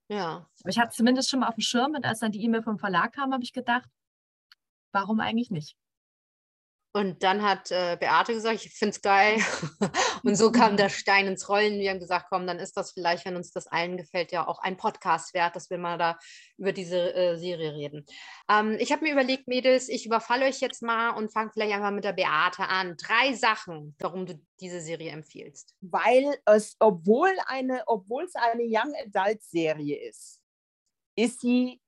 Ja. 0.10 0.48
Aber 0.62 0.70
ich 0.70 0.80
hatte 0.80 0.96
zumindest 0.96 1.30
schon 1.30 1.42
mal 1.42 1.50
auf 1.50 1.56
dem 1.56 1.62
Schirm 1.62 1.96
und 1.96 2.06
als 2.06 2.20
dann 2.20 2.32
die 2.32 2.44
E-Mail 2.44 2.64
vom 2.64 2.80
Verlag 2.80 3.14
kam, 3.14 3.34
habe 3.34 3.44
ich 3.44 3.54
gedacht, 3.54 3.90
warum 4.92 5.20
eigentlich 5.20 5.52
nicht? 5.52 5.76
Und 6.98 7.22
dann 7.22 7.44
hat 7.44 7.70
äh, 7.70 7.96
Beate 8.00 8.34
gesagt, 8.34 8.66
ich 8.66 8.74
finde 8.74 8.96
es 8.96 9.04
geil. 9.04 9.38
und 10.24 10.36
so 10.36 10.52
kam 10.52 10.78
der 10.78 10.90
Stein 10.90 11.28
ins 11.28 11.48
Rollen. 11.48 11.78
Wir 11.80 11.92
haben 11.92 12.00
gesagt, 12.00 12.26
komm, 12.28 12.48
dann 12.48 12.58
ist 12.58 12.76
das 12.76 12.92
vielleicht, 12.92 13.24
wenn 13.24 13.36
uns 13.36 13.52
das 13.52 13.68
allen 13.68 13.98
gefällt, 13.98 14.32
ja 14.32 14.48
auch 14.48 14.58
ein 14.64 14.78
Podcast 14.78 15.36
wert, 15.36 15.56
dass 15.56 15.70
wir 15.70 15.78
mal 15.78 16.00
da 16.00 16.18
über 16.58 16.72
diese 16.72 17.14
äh, 17.14 17.38
Serie 17.38 17.76
reden. 17.76 18.04
Ähm, 18.50 18.78
ich 18.80 18.92
habe 18.92 19.04
mir 19.04 19.12
überlegt, 19.12 19.48
Mädels, 19.48 19.90
ich 19.90 20.08
überfalle 20.08 20.46
euch 20.46 20.60
jetzt 20.60 20.82
mal 20.82 21.12
und 21.12 21.32
fange 21.32 21.52
vielleicht 21.54 21.76
einfach 21.76 21.92
mit 21.92 22.04
der 22.04 22.14
Beate 22.14 22.64
an. 22.64 22.98
Drei 22.98 23.34
Sachen, 23.34 23.96
warum 24.00 24.26
du 24.26 24.42
diese 24.60 24.82
Serie 24.82 25.12
empfiehlst. 25.12 25.76
Weil 25.82 26.36
es, 26.46 26.78
obwohl 26.80 27.30
eine, 27.46 27.84
obwohl 27.86 28.24
es 28.24 28.34
eine 28.34 28.64
Young 28.64 28.92
Adult 29.06 29.44
Serie 29.44 30.10
ist, 30.10 30.42
ist 31.16 31.42
sie 31.42 31.80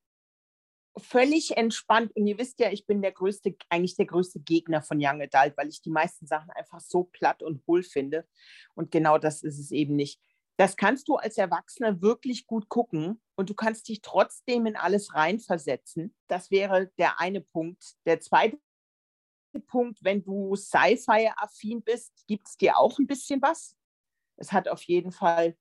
völlig 1.00 1.58
entspannt. 1.58 2.16
Und 2.16 2.28
ihr 2.28 2.38
wisst 2.38 2.60
ja, 2.60 2.72
ich 2.72 2.86
bin 2.86 3.02
der 3.02 3.12
größte, 3.12 3.56
eigentlich 3.70 3.96
der 3.96 4.06
größte 4.06 4.40
Gegner 4.40 4.82
von 4.82 4.98
Young 5.00 5.22
Adult, 5.22 5.58
weil 5.58 5.70
ich 5.70 5.82
die 5.82 5.90
meisten 5.90 6.28
Sachen 6.28 6.50
einfach 6.52 6.80
so 6.80 7.04
platt 7.04 7.44
und 7.44 7.66
hohl 7.68 7.84
finde. 7.84 8.28
Und 8.76 8.92
genau 8.92 9.18
das 9.18 9.44
ist 9.44 9.60
es 9.60 9.72
eben 9.72 9.96
nicht. 9.96 10.22
Das 10.58 10.76
kannst 10.76 11.08
du 11.08 11.16
als 11.16 11.38
Erwachsener 11.38 12.02
wirklich 12.02 12.46
gut 12.46 12.68
gucken 12.68 13.22
und 13.36 13.50
du 13.50 13.54
kannst 13.54 13.88
dich 13.88 14.02
trotzdem 14.02 14.66
in 14.66 14.76
alles 14.76 15.14
reinversetzen. 15.14 16.14
Das 16.28 16.52
wäre 16.52 16.92
der 16.98 17.20
eine 17.22 17.40
Punkt. 17.40 17.96
Der 18.06 18.20
zweite 18.20 18.60
Punkt, 19.68 20.04
wenn 20.04 20.22
du 20.22 20.56
Sci-Fi-affin 20.56 21.82
bist, 21.82 22.26
gibt 22.28 22.48
es 22.48 22.58
dir 22.58 22.78
auch 22.78 23.00
ein 23.00 23.08
bisschen 23.08 23.42
was. 23.42 23.78
Es 24.36 24.52
hat 24.52 24.68
auf 24.68 24.84
jeden 24.84 25.14
Fall 25.14 25.58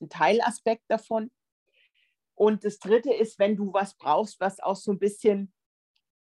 einen 0.00 0.08
Teilaspekt 0.08 0.84
davon. 0.88 1.30
Und 2.40 2.64
das 2.64 2.78
Dritte 2.78 3.12
ist, 3.12 3.38
wenn 3.38 3.54
du 3.54 3.70
was 3.74 3.98
brauchst, 3.98 4.40
was 4.40 4.60
auch 4.60 4.74
so 4.74 4.92
ein 4.92 4.98
bisschen 4.98 5.52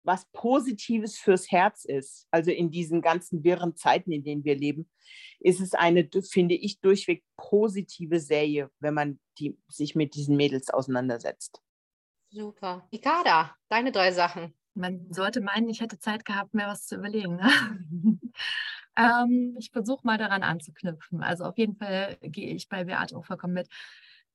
was 0.06 0.26
Positives 0.32 1.18
fürs 1.18 1.52
Herz 1.52 1.84
ist, 1.84 2.30
also 2.32 2.52
in 2.52 2.72
diesen 2.72 3.02
ganzen 3.02 3.44
wirren 3.44 3.76
Zeiten, 3.76 4.14
in 4.14 4.24
denen 4.24 4.46
wir 4.46 4.56
leben, 4.56 4.90
ist 5.42 5.60
es 5.60 5.74
eine, 5.74 6.08
finde 6.32 6.56
ich, 6.56 6.80
durchweg 6.80 7.26
positive 7.36 8.22
Serie, 8.22 8.72
wenn 8.80 8.94
man 8.94 9.20
die, 9.40 9.60
sich 9.68 9.94
mit 9.94 10.16
diesen 10.16 10.38
Mädels 10.38 10.70
auseinandersetzt. 10.70 11.62
Super. 12.30 12.88
Ikada, 12.92 13.54
deine 13.68 13.92
drei 13.92 14.14
Sachen. 14.14 14.54
Man 14.74 15.12
sollte 15.12 15.42
meinen, 15.42 15.68
ich 15.68 15.82
hätte 15.82 16.00
Zeit 16.00 16.24
gehabt, 16.24 16.54
mehr 16.54 16.68
was 16.68 16.88
zu 16.88 16.96
überlegen. 16.96 17.36
Ne? 17.36 18.22
ähm, 18.96 19.58
ich 19.60 19.70
versuche 19.70 20.08
mal 20.08 20.18
daran 20.18 20.44
anzuknüpfen. 20.44 21.24
Also 21.24 21.44
auf 21.44 21.58
jeden 21.58 21.76
Fall 21.76 22.16
gehe 22.22 22.56
ich 22.56 22.70
bei 22.70 22.86
Beate 22.86 23.18
auch 23.18 23.26
vollkommen 23.26 23.56
mit 23.56 23.68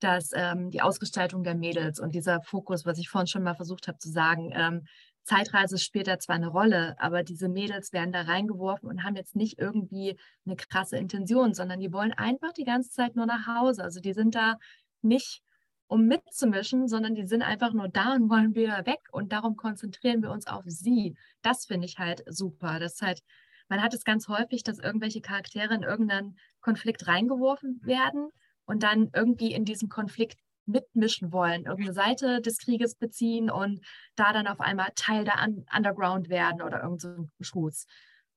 dass 0.03 0.31
ähm, 0.33 0.71
die 0.71 0.81
Ausgestaltung 0.81 1.43
der 1.43 1.55
Mädels 1.55 1.99
und 1.99 2.15
dieser 2.15 2.41
Fokus, 2.41 2.85
was 2.85 2.97
ich 2.97 3.09
vorhin 3.09 3.27
schon 3.27 3.43
mal 3.43 3.55
versucht 3.55 3.87
habe 3.87 3.97
zu 3.97 4.09
sagen, 4.09 4.51
ähm, 4.53 4.85
Zeitreise 5.23 5.77
spielt 5.77 6.07
da 6.07 6.17
zwar 6.17 6.35
eine 6.35 6.47
Rolle, 6.47 6.95
aber 6.99 7.23
diese 7.23 7.47
Mädels 7.47 7.93
werden 7.93 8.11
da 8.11 8.21
reingeworfen 8.21 8.89
und 8.89 9.03
haben 9.03 9.15
jetzt 9.15 9.35
nicht 9.35 9.59
irgendwie 9.59 10.17
eine 10.45 10.55
krasse 10.55 10.97
Intention, 10.97 11.53
sondern 11.53 11.79
die 11.79 11.93
wollen 11.93 12.13
einfach 12.13 12.53
die 12.53 12.63
ganze 12.63 12.89
Zeit 12.89 13.15
nur 13.15 13.27
nach 13.27 13.45
Hause. 13.45 13.83
Also 13.83 13.99
die 13.99 14.13
sind 14.13 14.35
da 14.35 14.57
nicht, 15.01 15.43
um 15.87 16.07
mitzumischen, 16.07 16.87
sondern 16.87 17.15
die 17.15 17.27
sind 17.27 17.41
einfach 17.41 17.73
nur 17.73 17.89
da 17.89 18.13
und 18.13 18.29
wollen 18.29 18.55
wieder 18.55 18.85
weg 18.85 19.01
und 19.11 19.33
darum 19.33 19.57
konzentrieren 19.57 20.21
wir 20.21 20.31
uns 20.31 20.47
auf 20.47 20.63
sie. 20.65 21.17
Das 21.41 21.65
finde 21.65 21.85
ich 21.85 21.99
halt 21.99 22.23
super. 22.27 22.79
Das 22.79 23.01
halt, 23.01 23.21
man 23.67 23.81
hat 23.81 23.93
es 23.93 24.05
ganz 24.05 24.29
häufig, 24.29 24.63
dass 24.63 24.79
irgendwelche 24.79 25.19
Charaktere 25.19 25.73
in 25.73 25.83
irgendeinen 25.83 26.37
Konflikt 26.61 27.07
reingeworfen 27.07 27.81
werden 27.83 28.29
und 28.65 28.83
dann 28.83 29.09
irgendwie 29.13 29.53
in 29.53 29.65
diesem 29.65 29.89
Konflikt 29.89 30.39
mitmischen 30.65 31.31
wollen, 31.31 31.65
irgendeine 31.65 31.93
Seite 31.93 32.41
des 32.41 32.57
Krieges 32.59 32.95
beziehen 32.95 33.49
und 33.49 33.83
da 34.15 34.31
dann 34.33 34.47
auf 34.47 34.59
einmal 34.59 34.89
Teil 34.95 35.25
der 35.25 35.41
Un 35.43 35.65
Underground 35.75 36.29
werden 36.29 36.61
oder 36.61 36.83
irgend 36.83 37.01
so 37.01 37.27
Schmutz. 37.41 37.87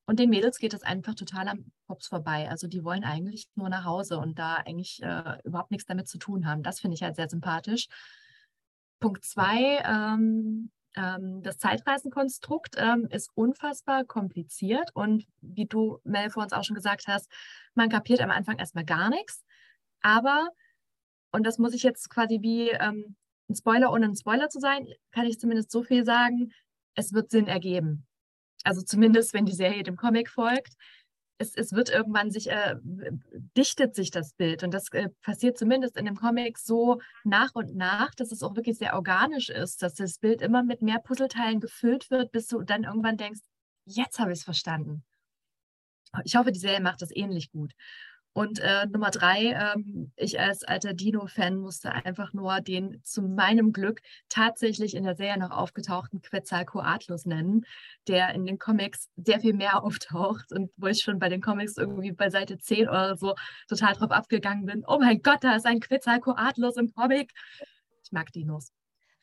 Und 0.06 0.18
den 0.18 0.30
Mädels 0.30 0.58
geht 0.58 0.74
das 0.74 0.82
einfach 0.82 1.14
total 1.14 1.48
am 1.48 1.72
Pops 1.86 2.08
vorbei. 2.08 2.48
Also 2.50 2.66
die 2.66 2.84
wollen 2.84 3.04
eigentlich 3.04 3.46
nur 3.54 3.70
nach 3.70 3.84
Hause 3.84 4.18
und 4.18 4.38
da 4.38 4.56
eigentlich 4.56 5.02
äh, 5.02 5.38
überhaupt 5.44 5.70
nichts 5.70 5.86
damit 5.86 6.08
zu 6.08 6.18
tun 6.18 6.46
haben. 6.46 6.62
Das 6.62 6.80
finde 6.80 6.94
ich 6.94 7.02
halt 7.02 7.16
sehr 7.16 7.28
sympathisch. 7.28 7.88
Punkt 9.00 9.24
zwei, 9.24 9.82
ähm, 9.84 10.70
ähm, 10.94 11.42
das 11.42 11.58
Zeitreisenkonstrukt 11.58 12.76
ähm, 12.78 13.06
ist 13.10 13.30
unfassbar 13.34 14.04
kompliziert 14.04 14.90
und 14.94 15.26
wie 15.40 15.66
du, 15.66 16.00
Mel, 16.04 16.30
vor 16.30 16.42
uns 16.42 16.52
auch 16.52 16.64
schon 16.64 16.76
gesagt 16.76 17.06
hast, 17.08 17.30
man 17.74 17.88
kapiert 17.88 18.20
am 18.20 18.30
Anfang 18.30 18.58
erstmal 18.58 18.84
gar 18.84 19.08
nichts. 19.08 19.44
Aber, 20.04 20.50
und 21.32 21.44
das 21.46 21.58
muss 21.58 21.72
ich 21.72 21.82
jetzt 21.82 22.10
quasi 22.10 22.40
wie 22.42 22.68
ähm, 22.68 23.16
ein 23.48 23.56
Spoiler 23.56 23.90
ohne 23.90 24.06
ein 24.06 24.16
Spoiler 24.16 24.50
zu 24.50 24.60
sein, 24.60 24.86
kann 25.12 25.26
ich 25.26 25.40
zumindest 25.40 25.70
so 25.70 25.82
viel 25.82 26.04
sagen, 26.04 26.52
es 26.94 27.14
wird 27.14 27.30
Sinn 27.30 27.48
ergeben. 27.48 28.06
Also 28.64 28.82
zumindest, 28.82 29.32
wenn 29.32 29.46
die 29.46 29.54
Serie 29.54 29.82
dem 29.82 29.96
Comic 29.96 30.28
folgt. 30.28 30.74
Es, 31.38 31.54
es 31.56 31.72
wird 31.72 31.88
irgendwann 31.88 32.30
sich, 32.30 32.50
äh, 32.50 32.76
dichtet 33.56 33.94
sich 33.94 34.10
das 34.10 34.34
Bild. 34.34 34.62
Und 34.62 34.72
das 34.72 34.92
äh, 34.92 35.08
passiert 35.22 35.58
zumindest 35.58 35.96
in 35.96 36.04
dem 36.04 36.16
Comic 36.16 36.58
so 36.58 37.00
nach 37.24 37.54
und 37.54 37.74
nach, 37.74 38.14
dass 38.14 38.30
es 38.30 38.42
auch 38.42 38.56
wirklich 38.56 38.76
sehr 38.76 38.94
organisch 38.94 39.48
ist, 39.48 39.82
dass 39.82 39.94
das 39.94 40.18
Bild 40.18 40.42
immer 40.42 40.62
mit 40.62 40.82
mehr 40.82 40.98
Puzzleteilen 40.98 41.60
gefüllt 41.60 42.10
wird, 42.10 42.30
bis 42.30 42.46
du 42.46 42.62
dann 42.62 42.84
irgendwann 42.84 43.16
denkst, 43.16 43.40
jetzt 43.86 44.18
habe 44.18 44.32
ich 44.32 44.40
es 44.40 44.44
verstanden. 44.44 45.02
Ich 46.24 46.36
hoffe, 46.36 46.52
die 46.52 46.60
Serie 46.60 46.80
macht 46.80 47.00
das 47.00 47.10
ähnlich 47.10 47.50
gut. 47.50 47.72
Und 48.34 48.58
äh, 48.58 48.86
Nummer 48.86 49.12
drei, 49.12 49.52
ähm, 49.52 50.10
ich 50.16 50.40
als 50.40 50.64
alter 50.64 50.92
Dino-Fan 50.92 51.54
musste 51.56 51.92
einfach 51.92 52.32
nur 52.32 52.60
den 52.60 53.00
zu 53.04 53.22
meinem 53.22 53.72
Glück 53.72 54.02
tatsächlich 54.28 54.96
in 54.96 55.04
der 55.04 55.14
Serie 55.14 55.38
noch 55.38 55.52
aufgetauchten 55.52 56.20
Quetzalcoatlus 56.20 57.26
nennen, 57.26 57.64
der 58.08 58.34
in 58.34 58.44
den 58.44 58.58
Comics 58.58 59.08
sehr 59.16 59.38
viel 59.38 59.54
mehr 59.54 59.82
auftaucht 59.84 60.52
und 60.52 60.72
wo 60.76 60.88
ich 60.88 61.00
schon 61.00 61.20
bei 61.20 61.28
den 61.28 61.40
Comics 61.40 61.76
irgendwie 61.76 62.10
bei 62.10 62.28
Seite 62.28 62.58
10 62.58 62.88
oder 62.88 63.16
so 63.16 63.36
total 63.68 63.94
drauf 63.94 64.10
abgegangen 64.10 64.66
bin. 64.66 64.84
Oh 64.84 64.98
mein 64.98 65.22
Gott, 65.22 65.44
da 65.44 65.54
ist 65.54 65.66
ein 65.66 65.78
Quetzalcoatlus 65.78 66.76
im 66.76 66.92
Comic. 66.92 67.32
Ich 68.02 68.10
mag 68.10 68.32
Dinos. 68.32 68.72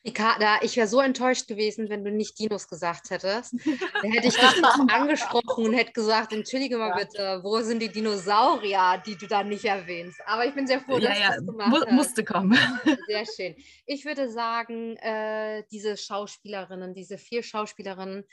Ricarda, 0.04 0.60
ich 0.62 0.78
wäre 0.78 0.88
so 0.88 1.00
enttäuscht 1.00 1.48
gewesen, 1.48 1.90
wenn 1.90 2.04
du 2.04 2.12
nicht 2.12 2.40
Dinos 2.40 2.68
gesagt 2.68 3.12
hättest. 3.12 3.54
Dann 4.02 4.12
hätte 4.12 4.28
ich 4.28 4.36
dich 4.36 4.44
angesprochen 4.92 5.66
und 5.66 5.74
hätte 5.74 5.92
gesagt, 5.92 6.34
entschuldige 6.34 6.78
mal 6.78 6.90
ja. 6.90 6.98
bitte, 6.98 7.40
wo 7.44 7.62
sind 7.62 7.82
die 7.82 7.90
Dinosaurier, 7.90 9.02
die 9.06 9.16
du 9.16 9.28
da 9.28 9.44
nicht 9.44 9.66
erwähnst? 9.66 10.20
Aber 10.26 10.46
ich 10.46 10.56
bin 10.56 10.66
sehr 10.66 10.82
froh, 10.82 10.98
dass 10.98 11.20
ja, 11.20 11.36
du 11.36 11.46
das 11.46 11.46
gemacht 11.46 11.70
Mu 11.70 11.78
hast. 11.82 11.92
musste 11.92 12.24
kommen. 12.24 12.58
Sehr 13.08 13.26
schön. 13.26 13.56
Ich 13.86 14.06
würde 14.06 14.30
sagen, 14.32 14.96
äh, 14.98 15.64
diese 15.72 15.98
Schauspielerinnen, 15.98 16.94
diese 16.96 17.18
vier 17.18 17.44
Schauspielerinnen, 17.44 18.24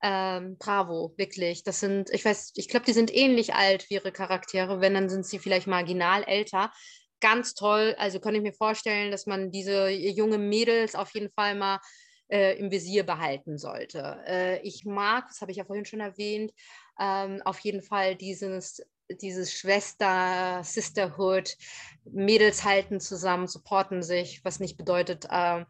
ähm, 0.00 0.56
bravo, 0.58 1.12
wirklich. 1.16 1.64
Das 1.64 1.80
sind, 1.80 2.10
ich 2.10 2.24
weiß, 2.24 2.52
ich 2.54 2.68
glaube, 2.68 2.86
die 2.86 2.92
sind 2.92 3.14
ähnlich 3.14 3.54
alt 3.54 3.90
wie 3.90 3.94
ihre 3.94 4.12
Charaktere, 4.12 4.80
wenn, 4.80 4.94
dann 4.94 5.08
sind 5.08 5.26
sie 5.26 5.38
vielleicht 5.38 5.66
marginal 5.66 6.22
älter 6.22 6.72
ganz 7.20 7.54
toll. 7.54 7.94
Also 7.98 8.20
kann 8.20 8.34
ich 8.34 8.42
mir 8.42 8.52
vorstellen, 8.52 9.10
dass 9.10 9.26
man 9.26 9.50
diese 9.50 9.88
jungen 9.88 10.48
Mädels 10.48 10.94
auf 10.94 11.12
jeden 11.14 11.30
Fall 11.30 11.54
mal 11.54 11.80
äh, 12.28 12.58
im 12.58 12.70
Visier 12.70 13.04
behalten 13.04 13.58
sollte. 13.58 14.22
Äh, 14.26 14.60
ich 14.62 14.84
mag, 14.84 15.28
das 15.28 15.40
habe 15.40 15.50
ich 15.50 15.56
ja 15.58 15.64
vorhin 15.64 15.84
schon 15.84 16.00
erwähnt, 16.00 16.52
ähm, 17.00 17.42
auf 17.44 17.58
jeden 17.60 17.82
Fall 17.82 18.16
dieses 18.16 18.82
dieses 19.20 19.52
Schwester, 19.52 20.62
Sisterhood, 20.64 21.56
Mädels 22.04 22.64
halten 22.64 23.00
zusammen, 23.00 23.46
supporten 23.46 24.02
sich, 24.02 24.44
was 24.44 24.60
nicht 24.60 24.76
bedeutet 24.76 25.26
äh, 25.30 25.64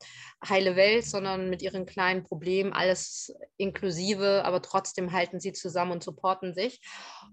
heile 0.46 0.76
Welt, 0.76 1.04
sondern 1.04 1.50
mit 1.50 1.62
ihren 1.62 1.86
kleinen 1.86 2.22
Problemen 2.22 2.72
alles 2.72 3.32
inklusive, 3.56 4.44
aber 4.44 4.62
trotzdem 4.62 5.12
halten 5.12 5.40
sie 5.40 5.52
zusammen 5.52 5.92
und 5.92 6.04
supporten 6.04 6.54
sich. 6.54 6.80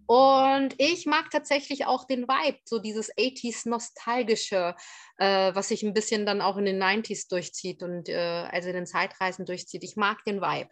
Und 0.08 0.76
ich 0.78 1.06
mag 1.06 1.30
tatsächlich 1.30 1.86
auch 1.86 2.06
den 2.06 2.28
Vibe, 2.28 2.60
so 2.66 2.80
dieses 2.80 3.12
80s 3.16 3.68
nostalgische, 3.70 4.76
äh, 5.18 5.54
was 5.54 5.70
sich 5.70 5.84
ein 5.84 5.94
bisschen 5.94 6.26
dann 6.26 6.42
auch 6.42 6.58
in 6.58 6.66
den 6.66 6.82
90s 6.82 7.30
durchzieht 7.30 7.84
und 7.84 8.10
äh, 8.10 8.48
also 8.52 8.70
in 8.70 8.76
den 8.76 8.88
Zeitreisen 8.88 9.46
durchzieht. 9.46 9.84
Ich 9.84 9.96
mag 9.96 10.24
den 10.26 10.42
Vibe. 10.42 10.70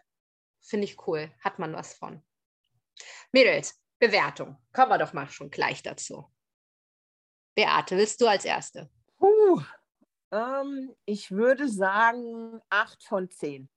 Finde 0.62 0.86
ich 0.86 1.08
cool. 1.08 1.32
Hat 1.44 1.60
man 1.60 1.74
was 1.74 1.94
von. 1.94 2.24
Mädels, 3.32 3.83
Bewertung. 4.08 4.58
Kommen 4.74 4.92
wir 4.92 4.98
doch 4.98 5.14
mal 5.14 5.30
schon 5.30 5.50
gleich 5.50 5.82
dazu. 5.82 6.26
Beate, 7.56 7.96
willst 7.96 8.20
du 8.20 8.28
als 8.28 8.44
Erste? 8.44 8.90
Puh, 9.18 9.62
ähm, 10.32 10.94
ich 11.06 11.32
würde 11.32 11.70
sagen 11.70 12.60
8 12.70 13.02
von 13.04 13.30
10. 13.30 13.70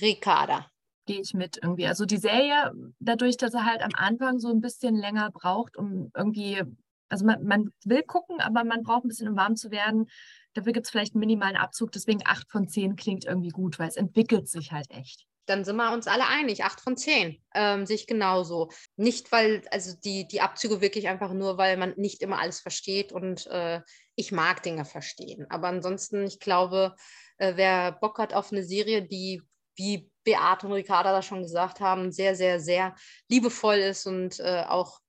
Ricarda. 0.00 0.70
Gehe 1.06 1.20
ich 1.20 1.34
mit 1.34 1.58
irgendwie. 1.60 1.88
Also 1.88 2.06
die 2.06 2.18
Serie, 2.18 2.72
dadurch, 3.00 3.36
dass 3.36 3.54
er 3.54 3.66
halt 3.66 3.82
am 3.82 3.90
Anfang 3.94 4.38
so 4.38 4.48
ein 4.48 4.60
bisschen 4.60 4.94
länger 4.94 5.32
braucht, 5.32 5.76
um 5.76 6.12
irgendwie, 6.14 6.62
also 7.08 7.26
man, 7.26 7.42
man 7.42 7.72
will 7.84 8.04
gucken, 8.04 8.40
aber 8.40 8.62
man 8.62 8.84
braucht 8.84 9.04
ein 9.04 9.08
bisschen, 9.08 9.28
um 9.28 9.36
warm 9.36 9.56
zu 9.56 9.72
werden. 9.72 10.08
Dafür 10.52 10.72
gibt 10.72 10.86
es 10.86 10.90
vielleicht 10.90 11.14
einen 11.14 11.20
minimalen 11.20 11.56
Abzug. 11.56 11.90
Deswegen 11.90 12.20
8 12.24 12.48
von 12.48 12.68
10 12.68 12.94
klingt 12.94 13.24
irgendwie 13.24 13.50
gut, 13.50 13.80
weil 13.80 13.88
es 13.88 13.96
entwickelt 13.96 14.48
sich 14.48 14.70
halt 14.70 14.88
echt 14.90 15.26
dann 15.46 15.64
sind 15.64 15.76
wir 15.76 15.92
uns 15.92 16.06
alle 16.06 16.26
einig, 16.26 16.64
acht 16.64 16.80
von 16.80 16.96
zehn, 16.96 17.42
ähm, 17.54 17.86
sich 17.86 18.06
genauso. 18.06 18.70
Nicht, 18.96 19.32
weil, 19.32 19.62
also 19.70 19.96
die, 20.04 20.26
die 20.26 20.40
Abzüge 20.40 20.80
wirklich 20.80 21.08
einfach 21.08 21.32
nur, 21.32 21.58
weil 21.58 21.76
man 21.76 21.94
nicht 21.96 22.22
immer 22.22 22.38
alles 22.38 22.60
versteht 22.60 23.12
und 23.12 23.46
äh, 23.46 23.80
ich 24.14 24.32
mag 24.32 24.62
Dinge 24.62 24.84
verstehen. 24.84 25.46
Aber 25.50 25.68
ansonsten, 25.68 26.24
ich 26.24 26.40
glaube, 26.40 26.94
äh, 27.38 27.54
wer 27.56 27.92
Bock 27.92 28.18
hat 28.18 28.34
auf 28.34 28.52
eine 28.52 28.64
Serie, 28.64 29.02
die, 29.02 29.42
wie 29.76 30.10
Beate 30.24 30.66
und 30.66 30.72
Ricarda 30.72 31.12
da 31.12 31.22
schon 31.22 31.42
gesagt 31.42 31.80
haben, 31.80 32.12
sehr, 32.12 32.34
sehr, 32.36 32.60
sehr 32.60 32.94
liebevoll 33.28 33.76
ist 33.76 34.06
und 34.06 34.40
äh, 34.40 34.64
auch, 34.66 35.00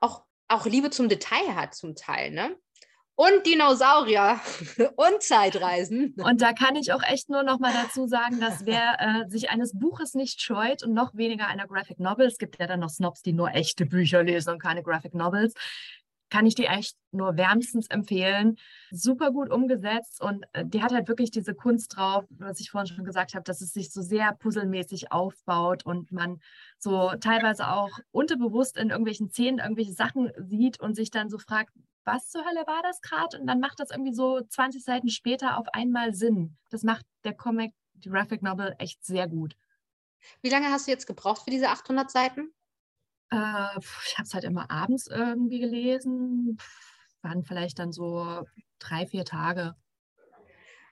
auch, 0.00 0.24
auch 0.48 0.66
Liebe 0.66 0.90
zum 0.90 1.08
Detail 1.08 1.54
hat 1.54 1.74
zum 1.74 1.96
Teil, 1.96 2.30
ne? 2.30 2.56
Und 3.14 3.46
Dinosaurier 3.46 4.40
und 4.96 5.22
Zeitreisen. 5.22 6.14
Und 6.24 6.40
da 6.40 6.52
kann 6.52 6.76
ich 6.76 6.92
auch 6.92 7.02
echt 7.02 7.28
nur 7.28 7.42
noch 7.42 7.58
mal 7.58 7.72
dazu 7.72 8.06
sagen, 8.06 8.40
dass 8.40 8.64
wer 8.64 8.96
äh, 8.98 9.30
sich 9.30 9.50
eines 9.50 9.78
Buches 9.78 10.14
nicht 10.14 10.40
scheut 10.40 10.82
und 10.82 10.94
noch 10.94 11.14
weniger 11.14 11.46
einer 11.46 11.66
Graphic 11.66 12.00
Novel, 12.00 12.26
es 12.26 12.38
gibt 12.38 12.58
ja 12.58 12.66
dann 12.66 12.80
noch 12.80 12.90
Snobs, 12.90 13.22
die 13.22 13.32
nur 13.32 13.52
echte 13.52 13.86
Bücher 13.86 14.22
lesen 14.22 14.50
und 14.50 14.62
keine 14.62 14.82
Graphic 14.82 15.14
Novels, 15.14 15.54
kann 16.30 16.46
ich 16.46 16.54
die 16.54 16.64
echt 16.64 16.96
nur 17.10 17.36
wärmstens 17.36 17.88
empfehlen. 17.88 18.56
Super 18.90 19.32
gut 19.32 19.50
umgesetzt 19.50 20.22
und 20.22 20.46
äh, 20.54 20.64
die 20.64 20.82
hat 20.82 20.92
halt 20.92 21.06
wirklich 21.06 21.30
diese 21.30 21.54
Kunst 21.54 21.94
drauf, 21.94 22.24
was 22.30 22.58
ich 22.60 22.70
vorhin 22.70 22.94
schon 22.94 23.04
gesagt 23.04 23.34
habe, 23.34 23.44
dass 23.44 23.60
es 23.60 23.72
sich 23.72 23.92
so 23.92 24.00
sehr 24.00 24.32
puzzelmäßig 24.34 25.12
aufbaut 25.12 25.84
und 25.84 26.10
man 26.10 26.40
so 26.78 27.12
teilweise 27.20 27.68
auch 27.68 27.90
unterbewusst 28.12 28.78
in 28.78 28.88
irgendwelchen 28.88 29.28
Szenen 29.28 29.58
irgendwelche 29.58 29.92
Sachen 29.92 30.32
sieht 30.38 30.80
und 30.80 30.94
sich 30.94 31.10
dann 31.10 31.28
so 31.28 31.36
fragt, 31.36 31.74
was 32.04 32.28
zur 32.30 32.44
Hölle 32.44 32.66
war 32.66 32.82
das 32.82 33.00
gerade? 33.00 33.40
Und 33.40 33.46
dann 33.46 33.60
macht 33.60 33.80
das 33.80 33.90
irgendwie 33.90 34.14
so 34.14 34.40
20 34.40 34.82
Seiten 34.84 35.08
später 35.08 35.58
auf 35.58 35.66
einmal 35.72 36.14
Sinn. 36.14 36.56
Das 36.70 36.82
macht 36.82 37.06
der 37.24 37.34
Comic, 37.34 37.72
die 37.94 38.10
Graphic 38.10 38.42
Novel 38.42 38.74
echt 38.78 39.04
sehr 39.04 39.28
gut. 39.28 39.56
Wie 40.40 40.50
lange 40.50 40.70
hast 40.70 40.86
du 40.86 40.90
jetzt 40.90 41.06
gebraucht 41.06 41.42
für 41.42 41.50
diese 41.50 41.68
800 41.68 42.10
Seiten? 42.10 42.52
Äh, 43.30 43.78
ich 44.06 44.18
habe 44.18 44.24
es 44.24 44.34
halt 44.34 44.44
immer 44.44 44.70
abends 44.70 45.06
irgendwie 45.06 45.60
gelesen. 45.60 46.58
Waren 47.22 47.44
vielleicht 47.44 47.78
dann 47.78 47.92
so 47.92 48.44
drei, 48.78 49.06
vier 49.06 49.24
Tage. 49.24 49.74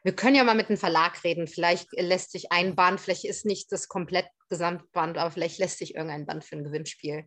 Wir 0.03 0.17
können 0.17 0.35
ja 0.35 0.45
mal 0.45 0.55
mit 0.55 0.69
dem 0.69 0.79
Verlag 0.79 1.23
reden. 1.25 1.47
Vielleicht 1.47 1.89
lässt 1.93 2.33
sich 2.33 2.53
ein 2.53 2.75
Band, 2.75 3.01
vielleicht 3.01 3.25
ist 3.25 3.45
nicht 3.45 3.71
das 3.71 3.89
komplett 3.89 4.27
Gesamtband, 4.49 5.19
aber 5.19 5.31
vielleicht 5.31 5.59
lässt 5.59 5.79
sich 5.79 5.95
irgendein 5.95 6.27
Band 6.27 6.45
für 6.45 6.57
ein 6.57 6.65
Gewinnspiel 6.65 7.25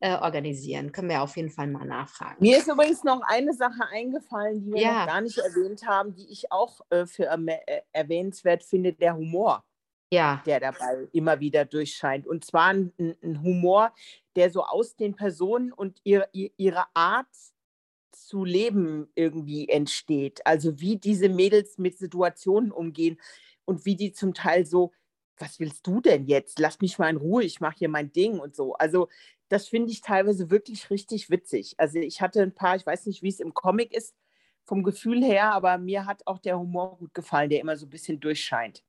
äh, 0.00 0.14
organisieren. 0.14 0.92
Können 0.92 1.10
wir 1.10 1.22
auf 1.22 1.36
jeden 1.36 1.50
Fall 1.50 1.68
mal 1.68 1.84
nachfragen. 1.84 2.36
Mir 2.40 2.58
ist 2.58 2.68
übrigens 2.68 3.04
noch 3.04 3.20
eine 3.26 3.52
Sache 3.52 3.86
eingefallen, 3.90 4.64
die 4.64 4.72
wir 4.72 4.80
ja. 4.80 5.00
noch 5.00 5.06
gar 5.06 5.20
nicht 5.20 5.38
erwähnt 5.38 5.86
haben, 5.86 6.14
die 6.14 6.30
ich 6.30 6.50
auch 6.50 6.80
äh, 6.90 7.06
für 7.06 7.24
äh, 7.24 7.82
erwähnenswert 7.92 8.64
finde, 8.64 8.92
der 8.92 9.14
Humor. 9.16 9.64
Ja. 10.10 10.42
Der 10.46 10.58
dabei 10.60 11.06
immer 11.12 11.38
wieder 11.38 11.66
durchscheint. 11.66 12.26
Und 12.26 12.44
zwar 12.44 12.68
ein, 12.68 12.92
ein 12.98 13.42
Humor, 13.42 13.92
der 14.36 14.50
so 14.50 14.64
aus 14.64 14.96
den 14.96 15.14
Personen 15.14 15.72
und 15.72 16.00
ihr, 16.02 16.28
ihrer 16.32 16.88
Art 16.94 17.28
zu 18.28 18.44
leben 18.44 19.10
irgendwie 19.14 19.70
entsteht. 19.70 20.46
Also 20.46 20.80
wie 20.80 20.98
diese 20.98 21.30
Mädels 21.30 21.78
mit 21.78 21.96
Situationen 21.96 22.70
umgehen 22.70 23.18
und 23.64 23.86
wie 23.86 23.96
die 23.96 24.12
zum 24.12 24.34
Teil 24.34 24.66
so, 24.66 24.92
was 25.38 25.58
willst 25.60 25.86
du 25.86 26.02
denn 26.02 26.26
jetzt? 26.26 26.58
Lass 26.58 26.78
mich 26.80 26.98
mal 26.98 27.08
in 27.08 27.16
Ruhe, 27.16 27.42
ich 27.42 27.60
mache 27.60 27.76
hier 27.78 27.88
mein 27.88 28.12
Ding 28.12 28.38
und 28.38 28.54
so. 28.54 28.74
Also 28.74 29.08
das 29.48 29.68
finde 29.68 29.92
ich 29.92 30.02
teilweise 30.02 30.50
wirklich 30.50 30.90
richtig 30.90 31.30
witzig. 31.30 31.74
Also 31.78 31.98
ich 32.00 32.20
hatte 32.20 32.42
ein 32.42 32.54
paar, 32.54 32.76
ich 32.76 32.84
weiß 32.84 33.06
nicht, 33.06 33.22
wie 33.22 33.30
es 33.30 33.40
im 33.40 33.54
Comic 33.54 33.94
ist, 33.94 34.14
vom 34.64 34.82
Gefühl 34.82 35.24
her, 35.24 35.54
aber 35.54 35.78
mir 35.78 36.04
hat 36.04 36.26
auch 36.26 36.38
der 36.38 36.58
Humor 36.58 36.98
gut 36.98 37.14
gefallen, 37.14 37.48
der 37.48 37.60
immer 37.60 37.78
so 37.78 37.86
ein 37.86 37.90
bisschen 37.90 38.20
durchscheint. 38.20 38.84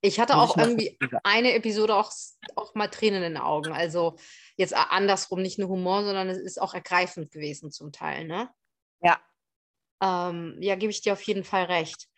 Ich 0.00 0.18
hatte 0.18 0.36
auch 0.36 0.56
irgendwie 0.56 0.98
eine 1.22 1.54
Episode 1.54 1.94
auch, 1.94 2.10
auch 2.56 2.74
mal 2.74 2.88
Tränen 2.88 3.22
in 3.22 3.34
den 3.34 3.42
Augen. 3.42 3.70
Also 3.72 4.16
jetzt 4.56 4.74
andersrum, 4.74 5.40
nicht 5.40 5.60
nur 5.60 5.68
Humor, 5.68 6.02
sondern 6.02 6.28
es 6.28 6.38
ist 6.38 6.60
auch 6.60 6.74
ergreifend 6.74 7.30
gewesen 7.30 7.70
zum 7.70 7.92
Teil, 7.92 8.24
ne? 8.24 8.50
Ja. 9.02 9.20
Ähm, 10.02 10.56
ja, 10.60 10.74
gebe 10.76 10.90
ich 10.90 11.02
dir 11.02 11.12
auf 11.12 11.22
jeden 11.22 11.44
Fall 11.44 11.64
recht. 11.64 12.08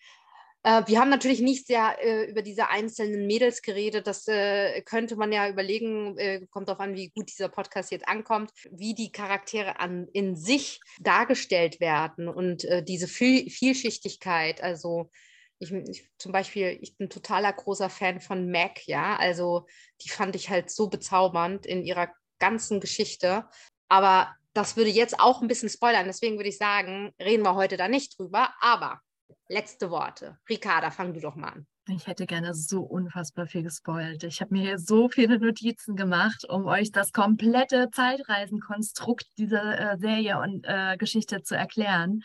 Äh, 0.65 0.83
wir 0.87 0.99
haben 0.99 1.11
natürlich 1.11 1.41
nicht 1.41 1.67
sehr 1.67 1.97
äh, 2.03 2.25
über 2.25 2.41
diese 2.43 2.69
einzelnen 2.71 3.27
Mädels 3.27 3.61
geredet. 3.61 4.07
Das 4.07 4.27
äh, 4.27 4.81
könnte 4.83 5.17
man 5.17 5.31
ja 5.31 5.49
überlegen, 5.49 6.17
äh, 6.17 6.47
kommt 6.51 6.69
darauf 6.69 6.81
an, 6.81 6.95
wie 6.95 7.11
gut 7.11 7.29
dieser 7.31 7.51
Podcast 7.51 7.93
jetzt 7.93 8.09
ankommt, 8.09 8.51
wie 8.71 8.95
die 8.95 9.13
Charaktere 9.13 9.79
an, 9.79 10.09
in 10.13 10.37
sich 10.37 10.81
dargestellt 11.01 11.81
werden 11.81 12.29
und 12.29 12.65
äh, 12.65 12.83
diese 12.83 13.09
Viel 13.09 13.51
Vielschichtigkeit. 13.51 14.63
Also 14.63 15.11
ich, 15.59 15.71
ich, 15.71 16.09
zum 16.19 16.33
Beispiel, 16.33 16.79
ich 16.81 16.97
bin 16.97 17.11
totaler 17.11 17.53
großer 17.53 17.91
Fan 17.91 18.21
von 18.21 18.51
Mac, 18.51 18.87
ja. 18.87 19.17
Also 19.17 19.67
die 20.03 20.09
fand 20.09 20.35
ich 20.35 20.49
halt 20.49 20.71
so 20.71 20.89
bezaubernd 20.89 21.67
in 21.67 21.85
ihrer 21.85 22.09
ganzen 22.39 22.81
Geschichte. 22.81 23.47
Aber 23.89 24.35
das 24.55 24.77
würde 24.77 24.91
jetzt 24.91 25.19
auch 25.19 25.43
ein 25.43 25.49
bisschen 25.49 25.69
spoilern. 25.69 26.07
Deswegen 26.07 26.37
würde 26.37 26.49
ich 26.49 26.59
sagen, 26.59 27.13
reden 27.21 27.43
wir 27.43 27.55
heute 27.55 27.77
da 27.77 27.89
nicht 27.89 28.19
drüber. 28.19 28.55
Aber 28.61 29.01
letzte 29.49 29.91
Worte. 29.91 30.39
Ricarda, 30.49 30.91
fang 30.91 31.13
du 31.13 31.21
doch 31.21 31.35
mal 31.35 31.49
an. 31.49 31.67
Ich 31.89 32.07
hätte 32.07 32.25
gerne 32.25 32.55
so 32.55 32.81
unfassbar 32.81 33.47
viel 33.47 33.63
gespoilt. 33.63 34.25
Ich 34.25 34.41
habe 34.41 34.55
mir 34.55 34.63
hier 34.63 34.79
so 34.79 35.11
viele 35.11 35.39
Notizen 35.39 35.97
gemacht, 35.97 36.49
um 36.49 36.65
euch 36.67 36.93
das 36.93 37.13
komplette 37.13 37.91
Zeitreisenkonstrukt 37.91 39.27
dieser 39.37 39.93
äh, 39.93 39.99
Serie 39.99 40.41
und 40.41 40.65
äh, 40.65 40.97
Geschichte 40.97 41.43
zu 41.43 41.57
erklären. 41.57 42.23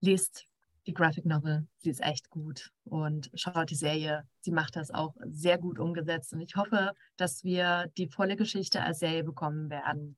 Lest 0.00 0.46
die 0.86 0.94
Graphic 0.94 1.26
Novel, 1.26 1.66
sie 1.76 1.90
ist 1.90 2.00
echt 2.00 2.30
gut 2.30 2.70
und 2.84 3.30
schaut 3.34 3.68
die 3.68 3.74
Serie, 3.74 4.24
sie 4.40 4.50
macht 4.50 4.76
das 4.76 4.90
auch 4.90 5.14
sehr 5.26 5.58
gut 5.58 5.78
umgesetzt 5.78 6.32
und 6.32 6.40
ich 6.40 6.56
hoffe, 6.56 6.94
dass 7.18 7.44
wir 7.44 7.90
die 7.98 8.08
volle 8.08 8.34
Geschichte 8.34 8.82
als 8.82 9.00
Serie 9.00 9.24
bekommen 9.24 9.68
werden 9.68 10.16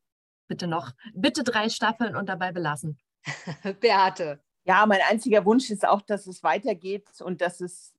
bitte 0.52 0.66
noch, 0.66 0.90
bitte 1.14 1.44
drei 1.44 1.70
Staffeln 1.70 2.14
und 2.14 2.28
dabei 2.28 2.52
belassen. 2.52 2.98
Beate. 3.80 4.38
Ja, 4.64 4.84
mein 4.84 5.00
einziger 5.08 5.46
Wunsch 5.46 5.70
ist 5.70 5.88
auch, 5.88 6.02
dass 6.02 6.26
es 6.26 6.42
weitergeht 6.42 7.08
und 7.22 7.40
dass 7.40 7.62
es, 7.62 7.94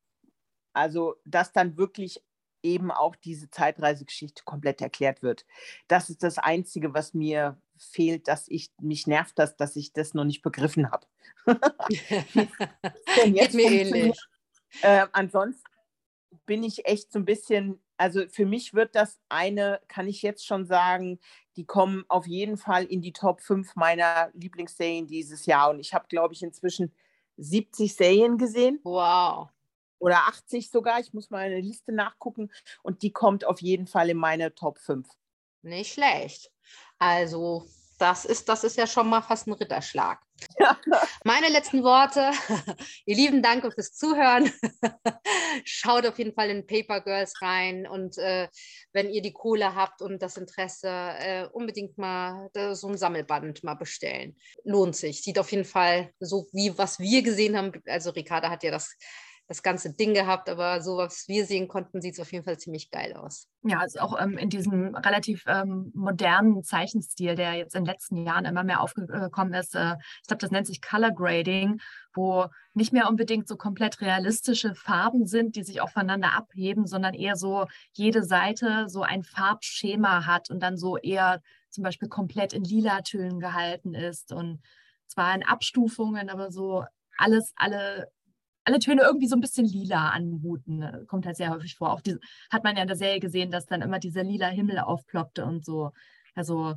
also, 0.71 1.15
dass 1.25 1.51
dann 1.51 1.77
wirklich 1.77 2.23
eben 2.61 2.91
auch 2.91 3.15
diese 3.15 3.49
Zeitreisegeschichte 3.49 4.43
komplett 4.43 4.81
erklärt 4.81 5.23
wird. 5.23 5.47
Das 5.87 6.11
ist 6.11 6.21
das 6.21 6.37
Einzige, 6.37 6.93
was 6.93 7.15
mir 7.15 7.59
fehlt, 7.75 8.27
dass 8.27 8.47
ich 8.47 8.71
mich 8.79 9.07
nervt, 9.07 9.39
dass, 9.39 9.57
dass 9.57 9.75
ich 9.75 9.91
das 9.91 10.13
noch 10.13 10.23
nicht 10.23 10.43
begriffen 10.43 10.91
habe. 10.91 11.07
Geht 13.25 13.53
mir 13.55 13.71
ähnlich. 13.71 14.17
Äh, 14.83 15.07
ansonsten 15.11 15.63
bin 16.45 16.63
ich 16.63 16.85
echt 16.85 17.11
so 17.11 17.17
ein 17.17 17.25
bisschen 17.25 17.83
also 17.97 18.27
für 18.27 18.45
mich 18.45 18.73
wird 18.73 18.95
das 18.95 19.19
eine, 19.29 19.79
kann 19.87 20.07
ich 20.07 20.21
jetzt 20.21 20.45
schon 20.45 20.65
sagen, 20.65 21.19
die 21.55 21.65
kommen 21.65 22.03
auf 22.07 22.25
jeden 22.27 22.57
Fall 22.57 22.85
in 22.85 23.01
die 23.01 23.13
Top 23.13 23.41
5 23.41 23.75
meiner 23.75 24.29
Lieblingsserien 24.33 25.07
dieses 25.07 25.45
Jahr. 25.45 25.69
Und 25.69 25.79
ich 25.79 25.93
habe, 25.93 26.05
glaube 26.07 26.33
ich, 26.33 26.43
inzwischen 26.43 26.91
70 27.37 27.93
Serien 27.93 28.37
gesehen. 28.37 28.79
Wow. 28.83 29.49
Oder 29.99 30.27
80 30.27 30.69
sogar. 30.69 30.99
Ich 30.99 31.13
muss 31.13 31.29
mal 31.29 31.45
eine 31.45 31.61
Liste 31.61 31.91
nachgucken. 31.91 32.51
Und 32.81 33.03
die 33.03 33.11
kommt 33.11 33.45
auf 33.45 33.61
jeden 33.61 33.87
Fall 33.87 34.09
in 34.09 34.17
meine 34.17 34.53
Top 34.53 34.79
5. 34.79 35.07
Nicht 35.61 35.93
schlecht. 35.93 36.51
Also 36.99 37.65
das 37.99 38.25
ist, 38.25 38.49
das 38.49 38.63
ist 38.63 38.77
ja 38.77 38.87
schon 38.87 39.09
mal 39.09 39.21
fast 39.21 39.47
ein 39.47 39.53
Ritterschlag. 39.53 40.19
Ja. 40.59 40.77
Meine 41.23 41.49
letzten 41.49 41.83
Worte. 41.83 42.31
Ihr 43.05 43.15
lieben 43.15 43.41
Danke 43.41 43.71
fürs 43.71 43.93
Zuhören. 43.93 44.51
Schaut 45.65 46.05
auf 46.05 46.17
jeden 46.17 46.33
Fall 46.33 46.49
in 46.49 46.67
Paper 46.67 47.01
Girls 47.01 47.41
rein 47.41 47.87
und 47.87 48.17
äh, 48.17 48.49
wenn 48.91 49.09
ihr 49.09 49.21
die 49.21 49.33
Kohle 49.33 49.75
habt 49.75 50.01
und 50.01 50.21
das 50.21 50.37
Interesse, 50.37 50.89
äh, 50.89 51.47
unbedingt 51.51 51.97
mal 51.97 52.49
so 52.73 52.87
ein 52.87 52.97
Sammelband 52.97 53.63
mal 53.63 53.75
bestellen. 53.75 54.35
Lohnt 54.63 54.95
sich. 54.95 55.21
Sieht 55.21 55.39
auf 55.39 55.51
jeden 55.51 55.65
Fall 55.65 56.11
so 56.19 56.47
wie 56.51 56.77
was 56.77 56.99
wir 56.99 57.21
gesehen 57.21 57.57
haben. 57.57 57.71
Also 57.87 58.09
Ricarda 58.09 58.49
hat 58.49 58.63
ja 58.63 58.71
das 58.71 58.97
das 59.47 59.61
ganze 59.61 59.93
Ding 59.93 60.13
gehabt, 60.13 60.49
aber 60.49 60.81
so 60.81 60.97
was 60.97 61.27
wir 61.27 61.45
sehen 61.45 61.67
konnten, 61.67 62.01
sieht 62.01 62.13
es 62.13 62.19
auf 62.19 62.31
jeden 62.31 62.45
Fall 62.45 62.57
ziemlich 62.57 62.91
geil 62.91 63.13
aus. 63.13 63.49
Ja, 63.63 63.79
also 63.79 63.99
auch 63.99 64.19
ähm, 64.19 64.37
in 64.37 64.49
diesem 64.49 64.95
relativ 64.95 65.43
ähm, 65.47 65.91
modernen 65.93 66.63
Zeichenstil, 66.63 67.35
der 67.35 67.53
jetzt 67.53 67.75
in 67.75 67.83
den 67.83 67.91
letzten 67.91 68.25
Jahren 68.25 68.45
immer 68.45 68.63
mehr 68.63 68.81
aufgekommen 68.81 69.53
ist. 69.53 69.75
Äh, 69.75 69.95
ich 70.21 70.27
glaube, 70.27 70.39
das 70.39 70.51
nennt 70.51 70.67
sich 70.67 70.81
Color 70.81 71.11
Grading, 71.11 71.81
wo 72.13 72.45
nicht 72.73 72.93
mehr 72.93 73.09
unbedingt 73.09 73.47
so 73.47 73.57
komplett 73.57 73.99
realistische 73.99 74.75
Farben 74.75 75.27
sind, 75.27 75.55
die 75.55 75.63
sich 75.63 75.81
auch 75.81 75.89
voneinander 75.89 76.33
abheben, 76.33 76.87
sondern 76.87 77.13
eher 77.13 77.35
so 77.35 77.65
jede 77.91 78.23
Seite 78.23 78.87
so 78.87 79.03
ein 79.03 79.23
Farbschema 79.23 80.25
hat 80.25 80.49
und 80.49 80.61
dann 80.61 80.77
so 80.77 80.97
eher 80.97 81.41
zum 81.69 81.83
Beispiel 81.83 82.07
komplett 82.07 82.53
in 82.53 82.63
lila 82.63 83.01
Tönen 83.01 83.39
gehalten 83.39 83.93
ist 83.93 84.31
und 84.31 84.61
zwar 85.07 85.35
in 85.35 85.43
Abstufungen, 85.43 86.29
aber 86.29 86.51
so 86.51 86.85
alles, 87.17 87.53
alle, 87.55 88.09
alle 88.65 88.79
Töne 88.79 89.01
irgendwie 89.03 89.27
so 89.27 89.35
ein 89.35 89.41
bisschen 89.41 89.65
lila 89.65 90.09
anmuten. 90.09 90.77
Ne? 90.77 91.05
Kommt 91.07 91.25
halt 91.25 91.37
sehr 91.37 91.51
häufig 91.51 91.75
vor. 91.75 91.91
Auch 91.93 92.01
die, 92.01 92.17
hat 92.49 92.63
man 92.63 92.75
ja 92.75 92.81
in 92.81 92.87
der 92.87 92.97
Serie 92.97 93.19
gesehen, 93.19 93.51
dass 93.51 93.65
dann 93.65 93.81
immer 93.81 93.99
dieser 93.99 94.23
lila 94.23 94.47
Himmel 94.47 94.79
aufploppte 94.79 95.45
und 95.45 95.65
so. 95.65 95.91
Also 96.35 96.75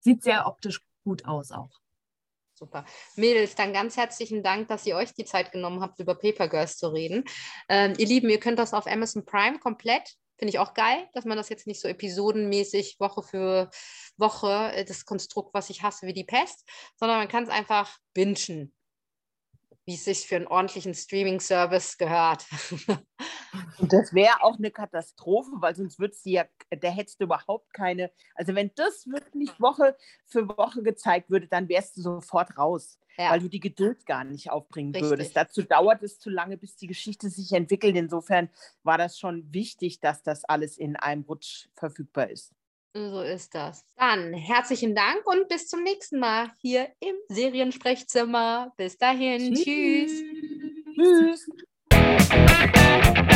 sieht 0.00 0.22
sehr 0.22 0.46
optisch 0.46 0.80
gut 1.04 1.24
aus 1.24 1.52
auch. 1.52 1.80
Super. 2.54 2.84
Mädels, 3.16 3.54
dann 3.54 3.72
ganz 3.72 3.96
herzlichen 3.96 4.42
Dank, 4.42 4.68
dass 4.68 4.84
ihr 4.84 4.96
euch 4.96 5.14
die 5.14 5.24
Zeit 5.24 5.50
genommen 5.50 5.80
habt, 5.80 5.98
über 5.98 6.14
Paper 6.14 6.48
Girls 6.48 6.76
zu 6.76 6.88
reden. 6.88 7.24
Ähm, 7.68 7.94
ihr 7.96 8.06
Lieben, 8.06 8.28
ihr 8.28 8.40
könnt 8.40 8.58
das 8.58 8.74
auf 8.74 8.86
Amazon 8.86 9.24
Prime 9.24 9.58
komplett 9.58 10.16
Finde 10.40 10.54
ich 10.54 10.58
auch 10.58 10.72
geil, 10.72 11.06
dass 11.12 11.26
man 11.26 11.36
das 11.36 11.50
jetzt 11.50 11.66
nicht 11.66 11.82
so 11.82 11.86
episodenmäßig 11.86 12.98
Woche 12.98 13.22
für 13.22 13.68
Woche, 14.16 14.72
äh, 14.72 14.86
das 14.86 15.04
Konstrukt, 15.04 15.52
was 15.52 15.68
ich 15.68 15.82
hasse, 15.82 16.06
wie 16.06 16.14
die 16.14 16.24
Pest, 16.24 16.66
sondern 16.96 17.18
man 17.18 17.28
kann 17.28 17.44
es 17.44 17.50
einfach 17.50 17.98
bingen, 18.14 18.72
wie 19.90 19.94
es 19.94 20.04
sich 20.04 20.24
für 20.24 20.36
einen 20.36 20.46
ordentlichen 20.46 20.94
Streaming-Service 20.94 21.98
gehört. 21.98 22.46
Und 23.78 23.92
das 23.92 24.14
wäre 24.14 24.40
auch 24.40 24.56
eine 24.56 24.70
Katastrophe, 24.70 25.50
weil 25.54 25.74
sonst 25.74 25.98
wird 25.98 26.14
es 26.14 26.24
ja, 26.24 26.44
da 26.70 26.88
hättest 26.88 27.18
du 27.18 27.24
überhaupt 27.24 27.74
keine, 27.74 28.12
also 28.36 28.54
wenn 28.54 28.70
das 28.76 29.08
wirklich 29.08 29.50
Woche 29.58 29.96
für 30.26 30.46
Woche 30.46 30.84
gezeigt 30.84 31.28
würde, 31.28 31.48
dann 31.48 31.68
wärst 31.68 31.96
du 31.96 32.02
sofort 32.02 32.56
raus, 32.56 33.00
ja. 33.18 33.32
weil 33.32 33.40
du 33.40 33.48
die 33.48 33.58
Geduld 33.58 34.06
gar 34.06 34.22
nicht 34.22 34.52
aufbringen 34.52 34.92
Richtig. 34.92 35.10
würdest. 35.10 35.36
Dazu 35.36 35.62
dauert 35.62 36.04
es 36.04 36.20
zu 36.20 36.30
lange, 36.30 36.56
bis 36.56 36.76
die 36.76 36.86
Geschichte 36.86 37.28
sich 37.28 37.50
entwickelt. 37.50 37.96
Insofern 37.96 38.48
war 38.84 38.96
das 38.96 39.18
schon 39.18 39.52
wichtig, 39.52 39.98
dass 39.98 40.22
das 40.22 40.44
alles 40.44 40.78
in 40.78 40.94
einem 40.94 41.22
Rutsch 41.22 41.66
verfügbar 41.74 42.30
ist. 42.30 42.54
So 42.92 43.20
ist 43.20 43.54
das. 43.54 43.84
Dann 43.96 44.34
herzlichen 44.34 44.96
Dank 44.96 45.24
und 45.24 45.48
bis 45.48 45.68
zum 45.68 45.84
nächsten 45.84 46.18
Mal 46.18 46.50
hier 46.60 46.88
im 46.98 47.14
Seriensprechzimmer. 47.28 48.72
Bis 48.76 48.98
dahin. 48.98 49.54
Tschüss. 49.54 50.22
Tschüss. 50.96 51.46
Tschüss. 51.92 53.30